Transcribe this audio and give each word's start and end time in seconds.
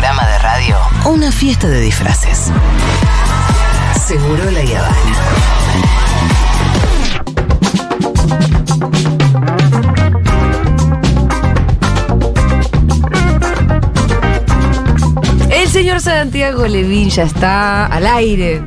programa 0.00 0.26
de 0.26 0.38
radio 0.38 0.76
una 1.04 1.30
fiesta 1.30 1.68
de 1.68 1.78
disfraces. 1.78 2.50
Seguro 4.02 4.50
la 4.50 4.60
Habana. 4.60 4.96
El 15.50 15.68
señor 15.68 16.00
Santiago 16.00 16.66
Levín 16.66 17.10
ya 17.10 17.24
está 17.24 17.84
al 17.84 18.06
aire. 18.06 18.62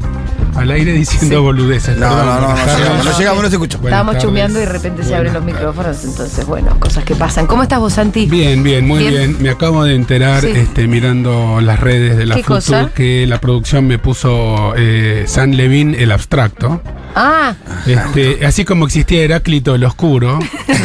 Al 0.56 0.72
aire 0.72 0.94
diciendo 0.94 1.42
boludeces. 1.42 1.98
No, 1.98 2.10
perdón, 2.10 2.26
no, 2.26 2.42
no, 2.42 2.48
no 2.56 2.78
llegamos, 2.78 3.06
no 3.06 3.18
llegamos, 3.18 3.44
no 3.44 3.50
se 3.50 3.56
escucha. 3.56 3.78
Estábamos 3.84 4.18
chumeando 4.20 4.60
y 4.60 4.66
de 4.66 4.70
repente 4.72 5.04
se 5.04 5.16
abren 5.16 5.34
los 5.34 5.44
micrófonos, 5.44 6.04
entonces, 6.04 6.46
bueno, 6.46 6.80
cosas 6.80 7.04
que 7.04 7.16
pasan. 7.16 7.48
¿Cómo 7.48 7.64
estás 7.64 7.80
vos, 7.80 7.94
Santi? 7.94 8.26
Bien, 8.28 8.62
bien, 8.64 8.88
muy 8.88 9.00
Bien. 9.00 9.12
bien. 9.14 9.38
Me 9.42 9.50
acabo 9.50 9.84
de 9.84 9.96
enterar, 9.96 10.42
Sí. 10.42 10.52
este, 10.56 10.88
mirando 10.88 11.60
las 11.62 11.80
redes 11.80 12.18
de 12.18 12.26
la 12.26 12.36
¿Qué 12.36 12.44
FUTU, 12.44 12.54
cosa? 12.56 12.92
que 12.94 13.26
la 13.28 13.40
producción 13.42 13.88
me 13.88 13.98
puso 14.00 14.74
eh, 14.78 15.24
San 15.28 15.58
Levin 15.58 15.96
el 15.98 16.12
abstracto. 16.12 16.82
Ah, 17.16 17.54
Este, 17.86 18.46
así 18.46 18.66
como 18.66 18.86
existía 18.86 19.24
Heráclito 19.24 19.76
el 19.76 19.84
oscuro, 19.84 20.40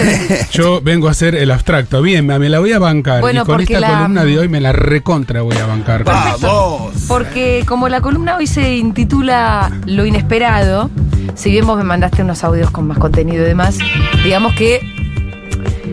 yo 0.53 0.81
vengo 0.83 1.09
a 1.09 1.13
hacer 1.13 1.35
el 1.35 1.51
abstracto. 1.51 2.03
Bien, 2.03 2.27
me 2.27 2.49
la 2.49 2.59
voy 2.59 2.73
a 2.73 2.79
bancar. 2.79 3.21
Bueno, 3.21 3.43
y 3.43 3.47
con 3.47 3.61
esta 3.61 3.81
la- 3.81 3.89
columna 3.99 4.25
de 4.25 4.39
hoy 4.39 4.49
me 4.49 4.61
la 4.61 4.73
recontra 4.73 5.43
voy 5.43 5.57
a 5.57 5.67
bancar. 5.67 6.05
¡Vamos! 6.05 6.93
porque 7.09 7.65
como 7.67 7.89
la 7.89 8.01
columna 8.01 8.37
hoy 8.37 8.47
se 8.47 8.77
intitula 8.77 9.71
Lo 9.87 10.05
inesperado, 10.05 10.91
si 11.35 11.51
bien 11.51 11.67
vos 11.67 11.77
me 11.79 11.85
mandaste 11.85 12.23
unos 12.23 12.45
audios 12.45 12.71
con 12.71 12.87
más 12.87 12.99
contenido 12.99 13.43
y 13.45 13.47
demás, 13.47 13.79
digamos 14.25 14.55
que 14.55 14.81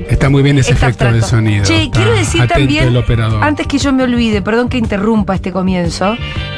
Está 0.10 0.30
muy 0.30 0.44
bien 0.44 0.60
ese 0.60 0.74
Está 0.74 0.88
efecto 0.88 1.06
del 1.06 1.16
abstracto. 1.16 1.36
sonido. 1.38 1.64
Che, 1.66 1.84
Está 1.86 1.98
quiero 1.98 2.12
decir 2.16 2.48
también, 2.48 2.96
antes 3.42 3.66
que 3.66 3.80
yo 3.80 3.92
me 3.92 4.04
olvide, 4.04 4.42
perdón 4.44 4.70
que 4.70 4.78
interrumpa 4.78 5.34
este 5.34 5.52
comienzo, 5.52 6.16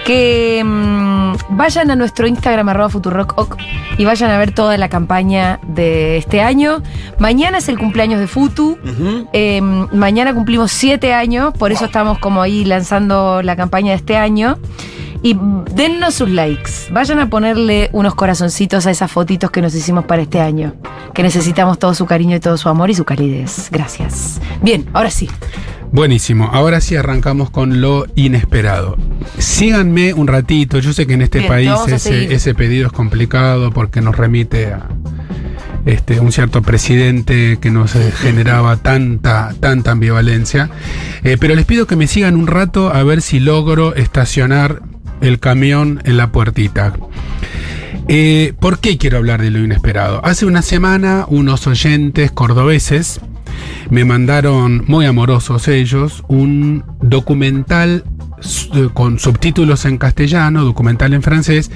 que 0.08 0.64
mm, 0.64 1.58
vayan 1.58 1.92
a 1.92 1.98
nuestro 1.98 2.28
Instagram, 2.28 2.70
arroba 2.70 2.88
futurock, 2.88 3.58
y 3.98 4.06
vayan 4.06 4.32
a 4.32 4.38
ver 4.38 4.54
toda 4.54 4.78
la 4.78 4.88
campaña 4.88 5.60
de 5.68 6.16
este 6.16 6.40
año. 6.40 6.82
Mañana 7.20 7.58
es 7.58 7.68
el 7.68 7.78
cumpleaños 7.78 8.22
de 8.22 8.28
Futu. 8.28 8.78
Eh, 9.34 9.60
mañana 9.62 10.34
cumplimos 10.34 10.72
siete 10.72 11.14
años, 11.14 11.54
por 11.54 11.74
eso 11.74 11.84
estamos 11.84 12.20
como 12.20 12.42
ahí 12.42 12.64
lanzando 12.64 13.42
la 13.42 13.58
campaña 13.58 13.92
de 13.92 13.98
este 13.98 14.16
año. 14.16 14.58
Y 15.24 15.36
dennos 15.74 16.14
sus 16.14 16.30
likes. 16.30 16.72
Vayan 16.92 17.20
a 17.20 17.30
ponerle 17.30 17.90
unos 17.92 18.16
corazoncitos 18.16 18.88
a 18.88 18.92
esas 18.92 19.12
fotitos 19.12 19.52
que 19.52 19.62
nos 19.62 19.76
hicimos 19.76 20.06
para 20.06 20.22
este 20.22 20.40
año. 20.40 20.74
Que 21.14 21.22
necesitamos 21.22 21.80
todo 21.80 21.94
su 21.96 22.06
cariño 22.06 22.38
y 22.38 22.40
todo 22.40 22.56
su 22.56 22.70
amor 22.70 22.92
y 22.92 22.94
su 22.94 23.04
calidez. 23.04 23.68
Gracias. 23.72 24.40
Bien, 24.62 24.88
ahora 24.94 25.12
sí. 25.12 25.28
Buenísimo, 25.92 26.50
ahora 26.52 26.82
sí 26.82 26.96
arrancamos 26.96 27.50
con 27.50 27.82
lo 27.82 28.06
inesperado. 28.16 28.98
Síganme 29.38 30.14
un 30.14 30.28
ratito, 30.28 30.80
yo 30.80 30.94
sé 30.94 31.08
que 31.08 31.14
en 31.14 31.22
este 31.22 31.40
Bien, 31.40 31.50
país 31.50 31.72
ese 32.06 32.54
pedido 32.56 32.88
es 32.88 32.94
complicado 32.94 33.72
porque 33.72 34.02
nos 34.02 34.16
remite 34.16 34.74
a 34.74 34.88
este, 35.88 36.20
un 36.20 36.32
cierto 36.32 36.62
presidente 36.62 37.58
que 37.62 37.72
nos 37.72 37.96
eh, 37.96 38.12
generaba 38.12 38.76
tanta, 38.78 39.56
tanta 39.60 39.92
ambivalencia. 39.92 40.70
Eh, 41.24 41.38
pero 41.40 41.56
les 41.56 41.66
pido 41.66 41.88
que 41.88 41.96
me 41.96 42.08
sigan 42.08 42.36
un 42.36 42.48
rato 42.48 42.94
a 42.94 43.04
ver 43.04 43.22
si 43.22 43.40
logro 43.40 43.96
estacionar 43.96 44.82
el 45.22 45.40
camión 45.40 46.02
en 46.04 46.18
la 46.18 46.32
puertita. 46.32 46.94
Eh, 48.10 48.54
¿Por 48.60 48.80
qué 48.80 48.98
quiero 48.98 49.18
hablar 49.18 49.42
de 49.42 49.50
lo 49.50 49.60
inesperado? 49.60 50.24
Hace 50.26 50.46
una 50.46 50.62
semana 50.62 51.26
unos 51.30 51.68
oyentes 51.68 52.32
cordobeses 52.32 53.22
me 53.90 54.06
mandaron, 54.06 54.84
muy 54.88 55.06
amorosos 55.06 55.68
ellos, 55.68 56.24
un 56.28 56.84
documental 57.02 58.04
su- 58.40 58.92
con 58.94 59.20
subtítulos 59.20 59.86
en 59.86 59.98
castellano, 59.98 60.64
documental 60.64 61.14
en 61.14 61.22
francés. 61.24 61.72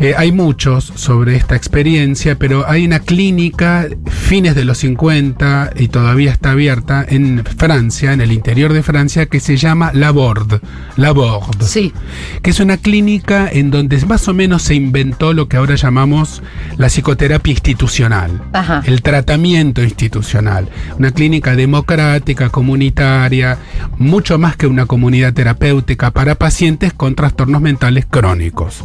Eh, 0.00 0.14
hay 0.16 0.32
muchos 0.32 0.92
sobre 0.96 1.36
esta 1.36 1.56
experiencia, 1.56 2.38
pero 2.38 2.66
hay 2.66 2.86
una 2.86 3.00
clínica, 3.00 3.86
fines 4.06 4.54
de 4.54 4.64
los 4.64 4.78
50, 4.78 5.72
y 5.76 5.88
todavía 5.88 6.32
está 6.32 6.52
abierta 6.52 7.04
en 7.06 7.44
Francia, 7.44 8.14
en 8.14 8.22
el 8.22 8.32
interior 8.32 8.72
de 8.72 8.82
Francia, 8.82 9.26
que 9.26 9.40
se 9.40 9.58
llama 9.58 9.90
La 9.92 10.10
Borde. 10.10 10.60
La 10.96 11.12
Borde 11.12 11.66
Sí. 11.66 11.92
que 12.40 12.48
es 12.48 12.60
una 12.60 12.78
clínica 12.78 13.46
en 13.52 13.70
donde 13.70 13.98
más 14.06 14.26
o 14.26 14.32
menos 14.32 14.62
se 14.62 14.74
inventó 14.74 15.34
lo 15.34 15.48
que 15.48 15.58
ahora 15.58 15.74
llamamos 15.74 16.42
la 16.78 16.88
psicoterapia 16.88 17.52
institucional, 17.52 18.42
Ajá. 18.54 18.82
el 18.86 19.02
tratamiento 19.02 19.82
institucional. 19.82 20.68
Una 20.98 21.10
clínica 21.10 21.54
democrática, 21.54 22.48
comunitaria, 22.48 23.58
mucho 23.98 24.38
más 24.38 24.56
que 24.56 24.66
una 24.66 24.86
comunidad 24.86 25.34
terapéutica 25.34 26.10
para 26.10 26.36
pacientes 26.36 26.94
con 26.94 27.14
trastornos 27.14 27.60
mentales 27.60 28.06
crónicos, 28.08 28.84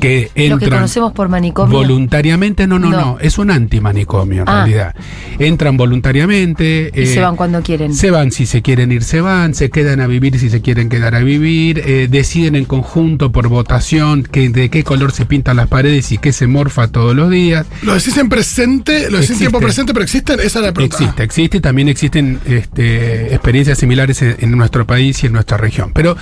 que 0.00 0.29
Lo 0.34 0.58
que 0.58 0.68
conocemos 0.68 1.12
por 1.12 1.28
manicomio. 1.28 1.76
voluntariamente, 1.76 2.66
no, 2.66 2.78
no, 2.78 2.90
No. 2.90 3.00
no, 3.00 3.18
es 3.20 3.38
un 3.38 3.50
antimanicomio 3.50 4.42
en 4.42 4.48
Ah. 4.48 4.64
realidad. 4.64 4.94
Entran 5.38 5.76
voluntariamente. 5.76 6.90
Y 6.94 7.02
eh, 7.02 7.06
se 7.06 7.20
van 7.20 7.36
cuando 7.36 7.62
quieren. 7.62 7.94
se 7.94 8.10
van 8.10 8.30
si 8.30 8.46
se 8.46 8.62
quieren 8.62 8.92
ir, 8.92 9.02
se 9.02 9.20
van, 9.20 9.54
se 9.54 9.70
quedan 9.70 10.00
a 10.00 10.06
vivir 10.06 10.38
si 10.38 10.50
se 10.50 10.60
quieren 10.60 10.88
quedar 10.88 11.14
a 11.14 11.20
vivir, 11.20 11.82
eh, 11.84 12.08
deciden 12.10 12.54
en 12.56 12.64
conjunto 12.64 13.32
por 13.32 13.48
votación 13.48 14.22
que, 14.22 14.48
de 14.48 14.70
qué 14.70 14.84
color 14.84 15.12
se 15.12 15.26
pintan 15.26 15.56
las 15.56 15.68
paredes 15.68 16.12
y 16.12 16.18
qué 16.18 16.32
se 16.32 16.46
morfa 16.46 16.88
todos 16.88 17.14
los 17.16 17.30
días. 17.30 17.66
Lo 17.82 17.94
decís 17.94 18.16
en 18.16 18.28
presente, 18.28 19.10
lo 19.10 19.16
decís 19.18 19.32
en 19.32 19.38
tiempo 19.38 19.60
presente, 19.60 19.92
pero 19.92 20.04
existen, 20.04 20.38
esa 20.40 20.58
es 20.60 20.64
la 20.64 20.72
pregunta. 20.72 20.96
Existe, 20.96 21.22
existe, 21.22 21.60
también 21.60 21.88
existen 21.88 22.38
este, 22.46 23.34
experiencias 23.34 23.78
similares 23.78 24.22
en, 24.22 24.36
en 24.38 24.50
nuestro 24.56 24.86
país 24.86 25.22
y 25.22 25.26
en 25.26 25.32
nuestra 25.32 25.56
región. 25.56 25.92
Pero 25.94 26.16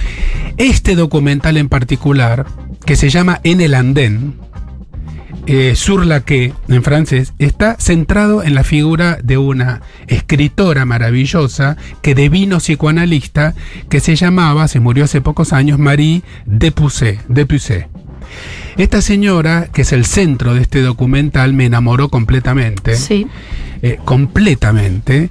este 0.57 0.95
documental 0.95 1.57
en 1.57 1.69
particular, 1.69 2.47
que 2.85 2.97
se 2.97 3.11
llama 3.11 3.41
En 3.45 3.61
el 3.61 3.75
Andén, 3.75 4.35
eh, 5.47 5.75
Sur 5.77 6.05
la 6.05 6.21
que, 6.21 6.53
en 6.69 6.83
francés, 6.83 7.33
está 7.39 7.77
centrado 7.79 8.43
en 8.43 8.55
la 8.55 8.65
figura 8.65 9.19
de 9.23 9.39
una 9.39 9.81
escritora 10.07 10.85
maravillosa 10.85 11.77
que 12.03 12.15
devino 12.15 12.59
psicoanalista 12.59 13.55
que 13.89 14.01
se 14.01 14.15
llamaba, 14.15 14.69
se 14.69 14.81
murió 14.81 15.05
hace 15.05 15.23
pocos 15.23 15.55
años, 15.55 15.79
Marie 15.79 16.23
Depusset. 16.45 17.25
Depusset. 17.29 17.89
Esta 18.77 19.01
señora, 19.01 19.69
que 19.73 19.83
es 19.83 19.93
el 19.93 20.05
centro 20.05 20.53
de 20.55 20.61
este 20.61 20.83
documental, 20.83 21.55
me 21.55 21.65
enamoró 21.65 22.11
completamente 22.11 22.95
Sí. 22.97 23.27
eh, 23.81 23.99
completamente, 24.05 25.31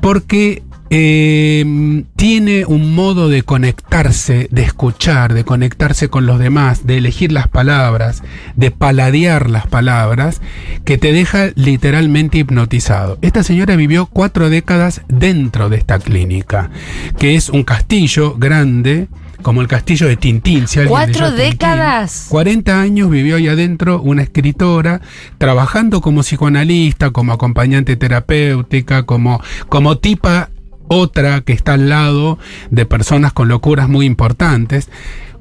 porque 0.00 0.63
eh, 0.90 2.04
tiene 2.16 2.64
un 2.66 2.94
modo 2.94 3.28
de 3.28 3.42
conectarse, 3.42 4.48
de 4.50 4.62
escuchar, 4.62 5.34
de 5.34 5.44
conectarse 5.44 6.08
con 6.08 6.26
los 6.26 6.38
demás, 6.38 6.86
de 6.86 6.98
elegir 6.98 7.32
las 7.32 7.48
palabras, 7.48 8.22
de 8.56 8.70
paladear 8.70 9.50
las 9.50 9.66
palabras, 9.66 10.40
que 10.84 10.98
te 10.98 11.12
deja 11.12 11.48
literalmente 11.54 12.38
hipnotizado. 12.38 13.18
Esta 13.22 13.42
señora 13.42 13.76
vivió 13.76 14.06
cuatro 14.06 14.50
décadas 14.50 15.02
dentro 15.08 15.68
de 15.68 15.76
esta 15.78 15.98
clínica, 15.98 16.70
que 17.18 17.34
es 17.34 17.48
un 17.48 17.64
castillo 17.64 18.34
grande, 18.36 19.08
como 19.42 19.60
el 19.60 19.68
castillo 19.68 20.08
de 20.08 20.16
Tintín. 20.16 20.66
si 20.66 20.80
alguien 20.80 20.90
¿Cuatro 20.90 21.26
leyó 21.26 21.36
Tintín. 21.36 21.50
décadas? 21.50 22.26
40 22.30 22.80
años 22.80 23.10
vivió 23.10 23.36
ahí 23.36 23.48
adentro 23.48 24.00
una 24.00 24.22
escritora, 24.22 25.00
trabajando 25.38 26.00
como 26.00 26.22
psicoanalista, 26.22 27.10
como 27.10 27.32
acompañante 27.32 27.96
terapéutica, 27.96 29.04
como, 29.04 29.42
como 29.68 29.98
tipa 29.98 30.50
otra 30.88 31.40
que 31.42 31.52
está 31.52 31.74
al 31.74 31.88
lado 31.88 32.38
de 32.70 32.86
personas 32.86 33.32
con 33.32 33.48
locuras 33.48 33.88
muy 33.88 34.06
importantes, 34.06 34.88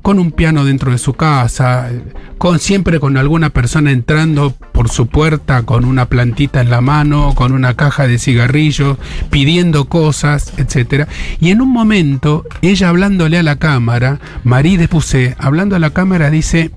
con 0.03 0.19
un 0.19 0.31
piano 0.31 0.65
dentro 0.65 0.91
de 0.91 0.97
su 0.97 1.13
casa, 1.13 1.89
con 2.37 2.59
siempre 2.59 2.99
con 2.99 3.15
alguna 3.15 3.51
persona 3.51 3.91
entrando 3.91 4.53
por 4.73 4.89
su 4.89 5.07
puerta 5.07 5.63
con 5.63 5.85
una 5.85 6.07
plantita 6.07 6.59
en 6.59 6.69
la 6.69 6.81
mano, 6.81 7.33
con 7.35 7.53
una 7.53 7.75
caja 7.75 8.05
de 8.05 8.19
cigarrillos, 8.19 8.97
pidiendo 9.29 9.85
cosas, 9.85 10.53
etcétera. 10.57 11.07
Y 11.39 11.51
en 11.51 11.61
un 11.61 11.69
momento, 11.69 12.45
ella 12.61 12.89
hablándole 12.89 13.37
a 13.37 13.43
la 13.43 13.55
cámara, 13.55 14.19
Marie 14.43 14.77
Depusset, 14.77 15.37
hablando 15.39 15.77
a 15.77 15.79
la 15.79 15.91
cámara, 15.91 16.29
dice: 16.29 16.71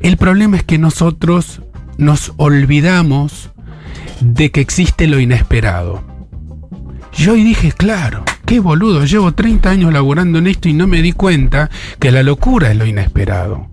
El 0.00 0.18
problema 0.18 0.58
es 0.58 0.64
que 0.64 0.76
nosotros 0.76 1.62
nos 1.96 2.34
olvidamos 2.36 3.50
de 4.20 4.50
que 4.50 4.60
existe 4.60 5.06
lo 5.06 5.18
inesperado. 5.18 6.07
Yo 7.18 7.32
hoy 7.32 7.42
dije, 7.42 7.72
claro, 7.72 8.22
qué 8.46 8.60
boludo, 8.60 9.04
llevo 9.04 9.34
30 9.34 9.68
años 9.68 9.92
laburando 9.92 10.38
en 10.38 10.46
esto 10.46 10.68
y 10.68 10.72
no 10.72 10.86
me 10.86 11.02
di 11.02 11.10
cuenta 11.10 11.68
que 11.98 12.12
la 12.12 12.22
locura 12.22 12.70
es 12.70 12.76
lo 12.76 12.86
inesperado. 12.86 13.66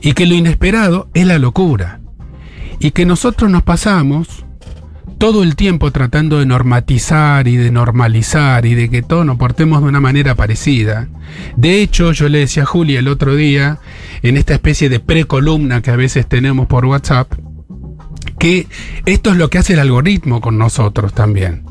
Y 0.00 0.14
que 0.14 0.24
lo 0.24 0.34
inesperado 0.34 1.10
es 1.12 1.26
la 1.26 1.38
locura. 1.38 2.00
Y 2.80 2.92
que 2.92 3.04
nosotros 3.04 3.50
nos 3.50 3.62
pasamos 3.62 4.46
todo 5.18 5.42
el 5.42 5.54
tiempo 5.54 5.90
tratando 5.90 6.38
de 6.38 6.46
normatizar 6.46 7.46
y 7.46 7.58
de 7.58 7.70
normalizar 7.70 8.64
y 8.64 8.74
de 8.74 8.88
que 8.88 9.02
todos 9.02 9.26
nos 9.26 9.36
portemos 9.36 9.82
de 9.82 9.88
una 9.88 10.00
manera 10.00 10.34
parecida. 10.34 11.08
De 11.56 11.82
hecho, 11.82 12.12
yo 12.12 12.30
le 12.30 12.38
decía 12.38 12.62
a 12.62 12.66
Julia 12.66 13.00
el 13.00 13.08
otro 13.08 13.34
día, 13.34 13.80
en 14.22 14.38
esta 14.38 14.54
especie 14.54 14.88
de 14.88 14.98
precolumna 14.98 15.82
que 15.82 15.90
a 15.90 15.96
veces 15.96 16.26
tenemos 16.26 16.66
por 16.66 16.86
WhatsApp, 16.86 17.30
que 18.38 18.66
esto 19.04 19.32
es 19.32 19.36
lo 19.36 19.50
que 19.50 19.58
hace 19.58 19.74
el 19.74 19.80
algoritmo 19.80 20.40
con 20.40 20.56
nosotros 20.56 21.12
también. 21.12 21.67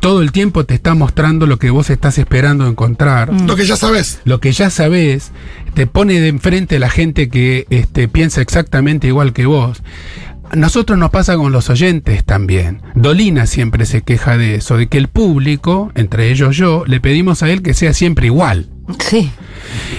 Todo 0.00 0.22
el 0.22 0.32
tiempo 0.32 0.64
te 0.64 0.74
está 0.74 0.94
mostrando 0.94 1.46
lo 1.46 1.58
que 1.58 1.70
vos 1.70 1.90
estás 1.90 2.18
esperando 2.18 2.66
encontrar. 2.66 3.32
Mm. 3.32 3.46
Lo 3.46 3.56
que 3.56 3.66
ya 3.66 3.76
sabes. 3.76 4.20
Lo 4.24 4.40
que 4.40 4.52
ya 4.52 4.70
sabés, 4.70 5.32
te 5.74 5.86
pone 5.86 6.20
de 6.20 6.28
enfrente 6.28 6.78
la 6.78 6.90
gente 6.90 7.28
que 7.28 7.66
este, 7.70 8.08
piensa 8.08 8.40
exactamente 8.40 9.06
igual 9.06 9.32
que 9.32 9.46
vos. 9.46 9.82
A 10.50 10.56
Nosotros 10.56 10.98
nos 10.98 11.10
pasa 11.10 11.36
con 11.36 11.52
los 11.52 11.70
oyentes 11.70 12.24
también. 12.24 12.82
Dolina 12.94 13.46
siempre 13.46 13.86
se 13.86 14.02
queja 14.02 14.36
de 14.36 14.56
eso, 14.56 14.76
de 14.76 14.88
que 14.88 14.98
el 14.98 15.08
público, 15.08 15.90
entre 15.94 16.30
ellos 16.30 16.56
yo, 16.56 16.84
le 16.86 17.00
pedimos 17.00 17.42
a 17.42 17.50
él 17.50 17.62
que 17.62 17.74
sea 17.74 17.94
siempre 17.94 18.26
igual. 18.26 18.68
Sí. 18.98 19.30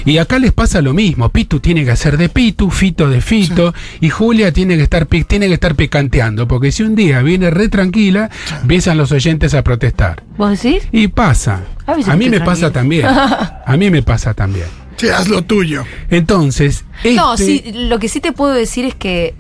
Y 0.05 0.17
acá 0.17 0.37
les 0.39 0.51
pasa 0.51 0.81
lo 0.81 0.93
mismo. 0.93 1.29
Pitu 1.29 1.59
tiene 1.59 1.83
que 1.85 1.91
hacer 1.91 2.17
de 2.17 2.29
Pitu, 2.29 2.69
Fito 2.69 3.09
de 3.09 3.21
Fito, 3.21 3.73
y 4.01 4.09
Julia 4.09 4.51
tiene 4.51 4.75
que 4.75 4.83
estar 4.83 5.05
tiene 5.05 5.47
que 5.47 5.53
estar 5.53 5.75
picanteando, 5.75 6.47
porque 6.47 6.71
si 6.71 6.83
un 6.83 6.95
día 6.95 7.21
viene 7.21 7.49
re 7.49 7.69
tranquila, 7.69 8.29
empiezan 8.61 8.97
los 8.97 9.11
oyentes 9.11 9.53
a 9.53 9.63
protestar. 9.63 10.23
¿Vos 10.37 10.61
decís? 10.61 10.87
Y 10.91 11.07
pasa. 11.07 11.61
A 11.85 11.95
veces 11.95 12.13
A 12.13 12.15
mí 12.17 12.29
me 12.29 12.41
pasa 12.41 12.71
también. 12.71 13.05
A 13.65 13.77
mí 13.77 13.89
me 13.89 14.03
pasa 14.03 14.33
también. 14.33 14.67
Sí, 14.97 15.09
haz 15.09 15.27
lo 15.27 15.41
tuyo. 15.43 15.83
Entonces, 16.09 16.85
No, 17.15 17.33
este- 17.33 17.45
sí, 17.45 17.71
lo 17.73 17.99
que 17.99 18.07
sí 18.09 18.19
te 18.19 18.31
puedo 18.31 18.53
decir 18.53 18.85
es 18.85 18.95
que 18.95 19.33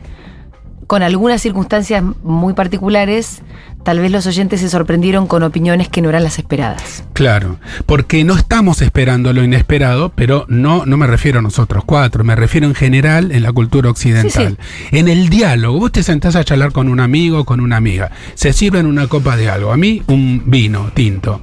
con 0.87 1.03
algunas 1.03 1.41
circunstancias 1.41 2.03
muy 2.23 2.53
particulares, 2.53 3.41
tal 3.83 3.99
vez 3.99 4.11
los 4.11 4.25
oyentes 4.25 4.61
se 4.61 4.69
sorprendieron 4.69 5.27
con 5.27 5.43
opiniones 5.43 5.89
que 5.89 6.01
no 6.01 6.09
eran 6.09 6.23
las 6.23 6.39
esperadas. 6.39 7.03
Claro, 7.13 7.59
porque 7.85 8.23
no 8.23 8.35
estamos 8.35 8.81
esperando 8.81 9.33
lo 9.33 9.43
inesperado, 9.43 10.09
pero 10.15 10.45
no, 10.47 10.85
no 10.85 10.97
me 10.97 11.07
refiero 11.07 11.39
a 11.39 11.41
nosotros 11.41 11.83
cuatro, 11.85 12.23
me 12.23 12.35
refiero 12.35 12.67
en 12.67 12.75
general 12.75 13.31
en 13.31 13.43
la 13.43 13.51
cultura 13.51 13.89
occidental. 13.89 14.57
En 14.91 15.07
el 15.07 15.29
diálogo, 15.29 15.79
vos 15.79 15.91
te 15.91 16.03
sentás 16.03 16.35
a 16.35 16.43
charlar 16.43 16.71
con 16.71 16.89
un 16.89 16.99
amigo, 16.99 17.45
con 17.45 17.59
una 17.59 17.77
amiga, 17.77 18.11
se 18.35 18.53
sirven 18.53 18.85
una 18.85 19.07
copa 19.07 19.35
de 19.35 19.49
algo, 19.49 19.71
a 19.71 19.77
mí 19.77 20.01
un 20.07 20.43
vino 20.45 20.91
tinto, 20.93 21.41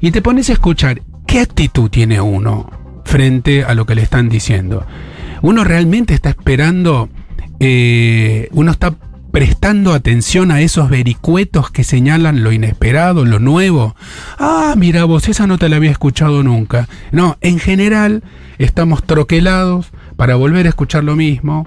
y 0.00 0.10
te 0.10 0.22
pones 0.22 0.50
a 0.50 0.52
escuchar 0.52 1.02
qué 1.26 1.40
actitud 1.40 1.90
tiene 1.90 2.20
uno 2.20 2.70
frente 3.04 3.64
a 3.64 3.74
lo 3.74 3.86
que 3.86 3.94
le 3.94 4.02
están 4.02 4.28
diciendo. 4.28 4.86
Uno 5.42 5.64
realmente 5.64 6.14
está 6.14 6.30
esperando, 6.30 7.08
eh, 7.58 8.48
uno 8.52 8.70
está 8.70 8.94
prestando 9.30 9.92
atención 9.92 10.50
a 10.50 10.60
esos 10.60 10.90
vericuetos 10.90 11.70
que 11.70 11.84
señalan 11.84 12.42
lo 12.42 12.52
inesperado, 12.52 13.24
lo 13.24 13.38
nuevo. 13.38 13.94
Ah, 14.38 14.74
mira 14.76 15.04
vos, 15.04 15.28
esa 15.28 15.46
no 15.46 15.58
te 15.58 15.68
la 15.68 15.76
había 15.76 15.90
escuchado 15.90 16.42
nunca. 16.42 16.88
No, 17.12 17.36
en 17.40 17.58
general 17.58 18.22
estamos 18.58 19.02
troquelados 19.02 19.90
para 20.20 20.34
volver 20.34 20.66
a 20.66 20.68
escuchar 20.68 21.02
lo 21.02 21.16
mismo, 21.16 21.66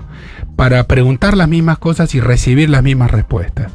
para 0.56 0.84
preguntar 0.84 1.36
las 1.36 1.50
mismas 1.50 1.80
cosas 1.80 2.14
y 2.14 2.20
recibir 2.20 2.70
las 2.70 2.84
mismas 2.84 3.10
respuestas. 3.10 3.72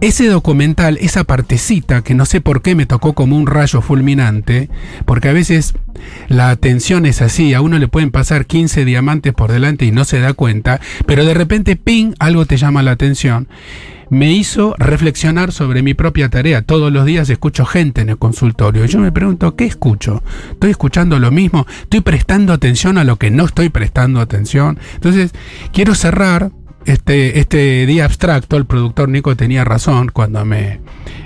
Ese 0.00 0.26
documental, 0.26 0.98
esa 1.00 1.22
partecita 1.22 2.02
que 2.02 2.14
no 2.14 2.26
sé 2.26 2.40
por 2.40 2.60
qué 2.60 2.74
me 2.74 2.84
tocó 2.84 3.12
como 3.12 3.36
un 3.36 3.46
rayo 3.46 3.80
fulminante, 3.80 4.70
porque 5.04 5.28
a 5.28 5.32
veces 5.32 5.74
la 6.26 6.50
atención 6.50 7.06
es 7.06 7.22
así, 7.22 7.54
a 7.54 7.60
uno 7.60 7.78
le 7.78 7.86
pueden 7.86 8.10
pasar 8.10 8.46
15 8.46 8.84
diamantes 8.84 9.34
por 9.34 9.52
delante 9.52 9.84
y 9.84 9.92
no 9.92 10.04
se 10.04 10.18
da 10.18 10.32
cuenta, 10.32 10.80
pero 11.06 11.24
de 11.24 11.34
repente, 11.34 11.76
ping, 11.76 12.14
algo 12.18 12.44
te 12.44 12.56
llama 12.56 12.82
la 12.82 12.90
atención. 12.90 13.46
Me 14.10 14.32
hizo 14.32 14.74
reflexionar 14.78 15.52
sobre 15.52 15.82
mi 15.82 15.94
propia 15.94 16.28
tarea. 16.28 16.62
Todos 16.62 16.92
los 16.92 17.04
días 17.04 17.28
escucho 17.28 17.66
gente 17.66 18.00
en 18.00 18.08
el 18.08 18.18
consultorio 18.18 18.84
y 18.84 18.88
yo 18.88 19.00
me 19.00 19.12
pregunto, 19.12 19.54
¿qué 19.54 19.66
escucho? 19.66 20.22
¿Estoy 20.52 20.70
escuchando 20.70 21.18
lo 21.18 21.30
mismo? 21.30 21.66
¿Estoy 21.82 22.00
prestando 22.00 22.52
atención 22.52 22.98
a 22.98 23.04
lo 23.04 23.16
que 23.16 23.30
no 23.30 23.44
estoy 23.44 23.68
prestando 23.68 24.20
atención? 24.20 24.78
Entonces, 24.94 25.32
quiero 25.72 25.94
cerrar 25.94 26.50
este, 26.86 27.38
este 27.38 27.84
día 27.86 28.06
abstracto, 28.06 28.56
el 28.56 28.64
productor 28.64 29.08
Nico 29.10 29.36
tenía 29.36 29.64
razón 29.64 30.10
cuando 30.10 30.44
me, 30.44 30.80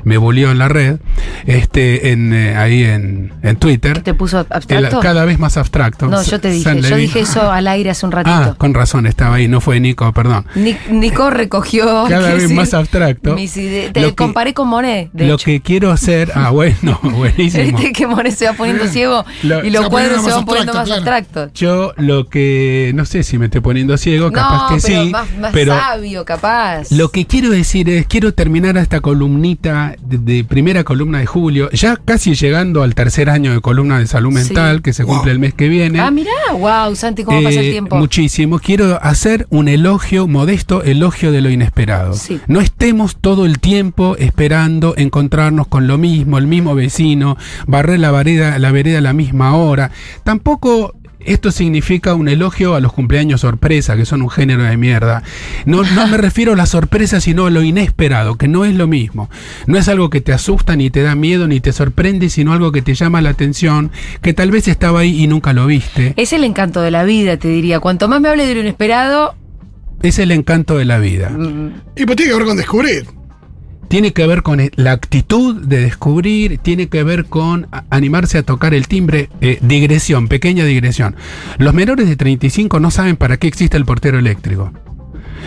me 0.05 0.17
bulió 0.17 0.51
en 0.51 0.59
la 0.59 0.69
red, 0.69 0.99
este, 1.47 2.11
en, 2.13 2.33
eh, 2.33 2.57
ahí 2.57 2.85
en, 2.85 3.33
en 3.43 3.57
Twitter. 3.57 4.03
¿Te 4.03 4.15
puso 4.15 4.41
El- 4.41 4.47
abstracto? 4.51 5.01
cada 5.01 5.25
vez 5.25 5.39
más 5.39 5.57
abstracto. 5.57 6.07
No, 6.09 6.23
yo 6.23 6.41
te 6.41 6.51
dije, 6.51 6.65
San 6.65 6.77
yo 6.81 6.91
Levin. 6.91 7.07
dije 7.07 7.21
eso 7.21 7.51
al 7.51 7.69
aire 7.69 7.91
hace 7.91 8.07
un 8.07 8.13
ratito. 8.13 8.35
Ah, 8.35 8.55
con 8.59 8.75
razón, 8.75 9.07
estaba 9.07 9.37
ahí, 9.37 9.49
no 9.49 9.61
fue 9.61 9.81
Nico, 9.81 10.11
perdón. 10.13 10.47
Ni- 10.55 10.77
Nico 10.91 11.31
recogió. 11.31 12.05
Cada 12.09 12.33
vez 12.33 12.43
decir, 12.43 12.57
más 12.57 12.75
abstracto. 12.75 13.35
mis 13.35 13.53
Te 13.53 13.91
Lo 14.01 14.09
que- 14.11 14.15
comparé 14.17 14.55
con 14.55 14.69
Monet. 14.69 15.11
De 15.13 15.27
Lo 15.27 15.35
hecho. 15.35 15.45
que 15.47 15.61
quiero 15.61 15.91
hacer, 15.91 16.33
ah, 16.35 16.51
bueno, 16.53 16.99
buenísimo. 17.03 17.65
Viste 17.79 17.93
que 17.93 18.07
Monet 18.07 18.35
se 18.35 18.47
va 18.47 18.53
poniendo 18.55 18.87
ciego 18.87 19.25
Lo- 19.43 19.65
y 19.65 19.71
los 19.71 19.89
cuadros 19.89 20.23
se 20.25 20.31
van 20.31 20.45
poniendo 20.45 20.73
más 20.75 20.91
abstracto, 20.91 21.41
abstractos. 21.41 21.53
Yo 21.61 21.93
lo 21.97 22.29
que, 22.29 22.93
no 22.95 23.05
sé 23.05 23.23
si 23.23 23.39
me 23.39 23.47
estoy 23.47 23.61
poniendo 23.61 23.97
ciego, 23.97 24.31
capaz 24.33 24.69
que 24.75 24.81
pero 24.83 25.03
sí, 25.05 25.11
más, 25.11 25.39
más 25.39 25.53
pero 25.53 25.77
sabio, 25.79 26.25
capaz. 26.25 26.91
Lo 26.91 27.11
que 27.11 27.27
quiero 27.27 27.51
decir 27.51 27.89
es, 27.91 28.07
quiero 28.07 28.33
terminar 28.35 28.77
esta 28.77 29.01
columnita 29.01 29.72
de, 29.73 30.19
de 30.19 30.45
primera 30.45 30.85
columna 30.85 31.19
de 31.19 31.27
julio, 31.27 31.71
ya 31.71 31.97
casi 31.97 32.35
llegando 32.35 32.83
al 32.83 32.95
tercer 32.95 33.29
año 33.31 33.53
de 33.53 33.61
columna 33.61 33.99
de 33.99 34.07
salud 34.07 34.31
Sí. 34.31 34.35
mental, 34.45 34.83
que 34.83 34.93
se 34.93 35.05
cumple 35.05 35.33
el 35.33 35.39
mes 35.39 35.55
que 35.55 35.69
viene. 35.69 36.01
Ah, 36.01 36.11
mirá, 36.11 36.31
wow, 36.53 36.95
Santi, 36.95 37.25
cómo 37.25 37.43
pasa 37.43 37.61
el 37.61 37.67
Eh, 37.67 37.71
tiempo. 37.73 37.97
Muchísimo. 37.97 38.59
Quiero 38.59 38.99
hacer 39.03 39.47
un 39.51 39.69
elogio, 39.69 40.27
modesto 40.29 40.83
elogio 40.83 41.33
de 41.33 41.41
lo 41.41 41.51
inesperado. 41.51 42.15
Sí. 42.15 42.41
No 42.47 42.61
estemos 42.61 43.17
todo 43.17 43.47
el 43.47 43.59
tiempo 43.59 44.17
esperando 44.19 44.95
encontrarnos 44.97 45.67
con 45.67 45.87
lo 45.87 45.99
mismo, 45.99 46.39
el 46.39 46.47
mismo 46.47 46.75
vecino, 46.75 47.37
barrer 47.67 47.99
la 48.01 48.11
vereda, 48.11 48.59
la 48.59 48.71
vereda 48.73 48.99
a 48.99 49.03
la 49.03 49.13
misma 49.13 49.57
hora. 49.57 49.91
Tampoco 50.25 50.95
esto 51.27 51.51
significa 51.53 52.15
un 52.15 52.29
elogio 52.29 52.75
a 52.75 52.81
los 52.81 52.93
cumpleaños 52.93 53.41
sorpresa, 53.43 53.97
que 53.97 54.05
son 54.05 54.23
un 54.23 54.31
género 54.31 54.63
de 54.65 54.77
mierda. 54.77 55.23
No, 55.67 55.83
no 55.83 56.07
me 56.07 56.17
refiero 56.17 56.53
a 56.53 56.57
la 56.57 56.67
sorpresa, 56.67 57.21
sino 57.21 57.47
a 57.47 57.51
lo 57.51 57.63
inesperado, 57.63 58.37
que 58.37 58.49
no 58.49 58.65
es 58.65 58.75
lo 58.75 58.87
mismo. 58.87 59.29
No 59.67 59.79
es 59.79 59.89
algo 59.89 60.11
que 60.11 60.21
te 60.21 60.33
asusta, 60.33 60.77
ni 60.77 60.91
te 60.91 61.03
da 61.03 61.15
miedo, 61.15 61.47
ni 61.49 61.61
te 61.61 61.73
sorprende, 61.73 62.29
sino 62.31 62.53
algo 62.53 62.73
que 62.73 62.83
te 62.83 62.95
llama 62.95 63.21
la 63.21 63.31
atención, 63.31 63.91
que 64.21 64.33
tal 64.35 64.51
vez 64.51 64.69
estaba 64.69 65.01
ahí 65.01 65.23
y 65.23 65.27
nunca 65.27 65.53
lo 65.53 65.67
viste. 65.67 66.15
Es 66.17 66.33
el 66.33 66.45
encanto 66.45 66.81
de 66.83 66.91
la 66.91 67.05
vida, 67.05 67.37
te 67.37 67.49
diría. 67.49 67.81
Cuanto 67.81 68.09
más 68.09 68.21
me 68.21 68.29
hable 68.29 68.47
de 68.47 68.55
lo 68.55 68.61
inesperado, 68.61 69.35
Es 70.03 70.19
el 70.19 70.33
encanto 70.33 70.77
de 70.77 70.85
la 70.85 70.99
vida. 70.99 71.31
mm, 71.31 71.71
Y 71.97 72.05
pues 72.07 72.17
tiene 72.17 72.33
que 72.33 72.39
ver 72.39 72.47
con 72.47 72.57
descubrir. 72.57 73.07
Tiene 73.93 74.15
que 74.15 74.27
ver 74.27 74.43
con 74.43 74.59
e- 74.59 74.71
la 74.75 74.93
actitud 74.93 75.61
de 75.67 75.81
descubrir, 75.83 76.57
tiene 76.57 76.89
que 76.89 77.03
ver 77.05 77.27
con 77.27 77.67
animarse 77.91 78.39
a 78.39 78.43
tocar 78.43 78.73
el 78.73 78.89
timbre. 78.89 79.29
Eh, 79.43 79.59
digresión, 79.61 80.29
pequeña 80.29 80.65
digresión. 80.65 81.15
Los 81.59 81.75
menores 81.75 82.09
de 82.09 82.17
35 82.17 82.81
no 82.81 82.91
saben 82.91 83.17
para 83.17 83.37
qué 83.37 83.49
existe 83.49 83.77
el 83.77 83.85
portero 83.85 84.19
eléctrico. 84.19 84.73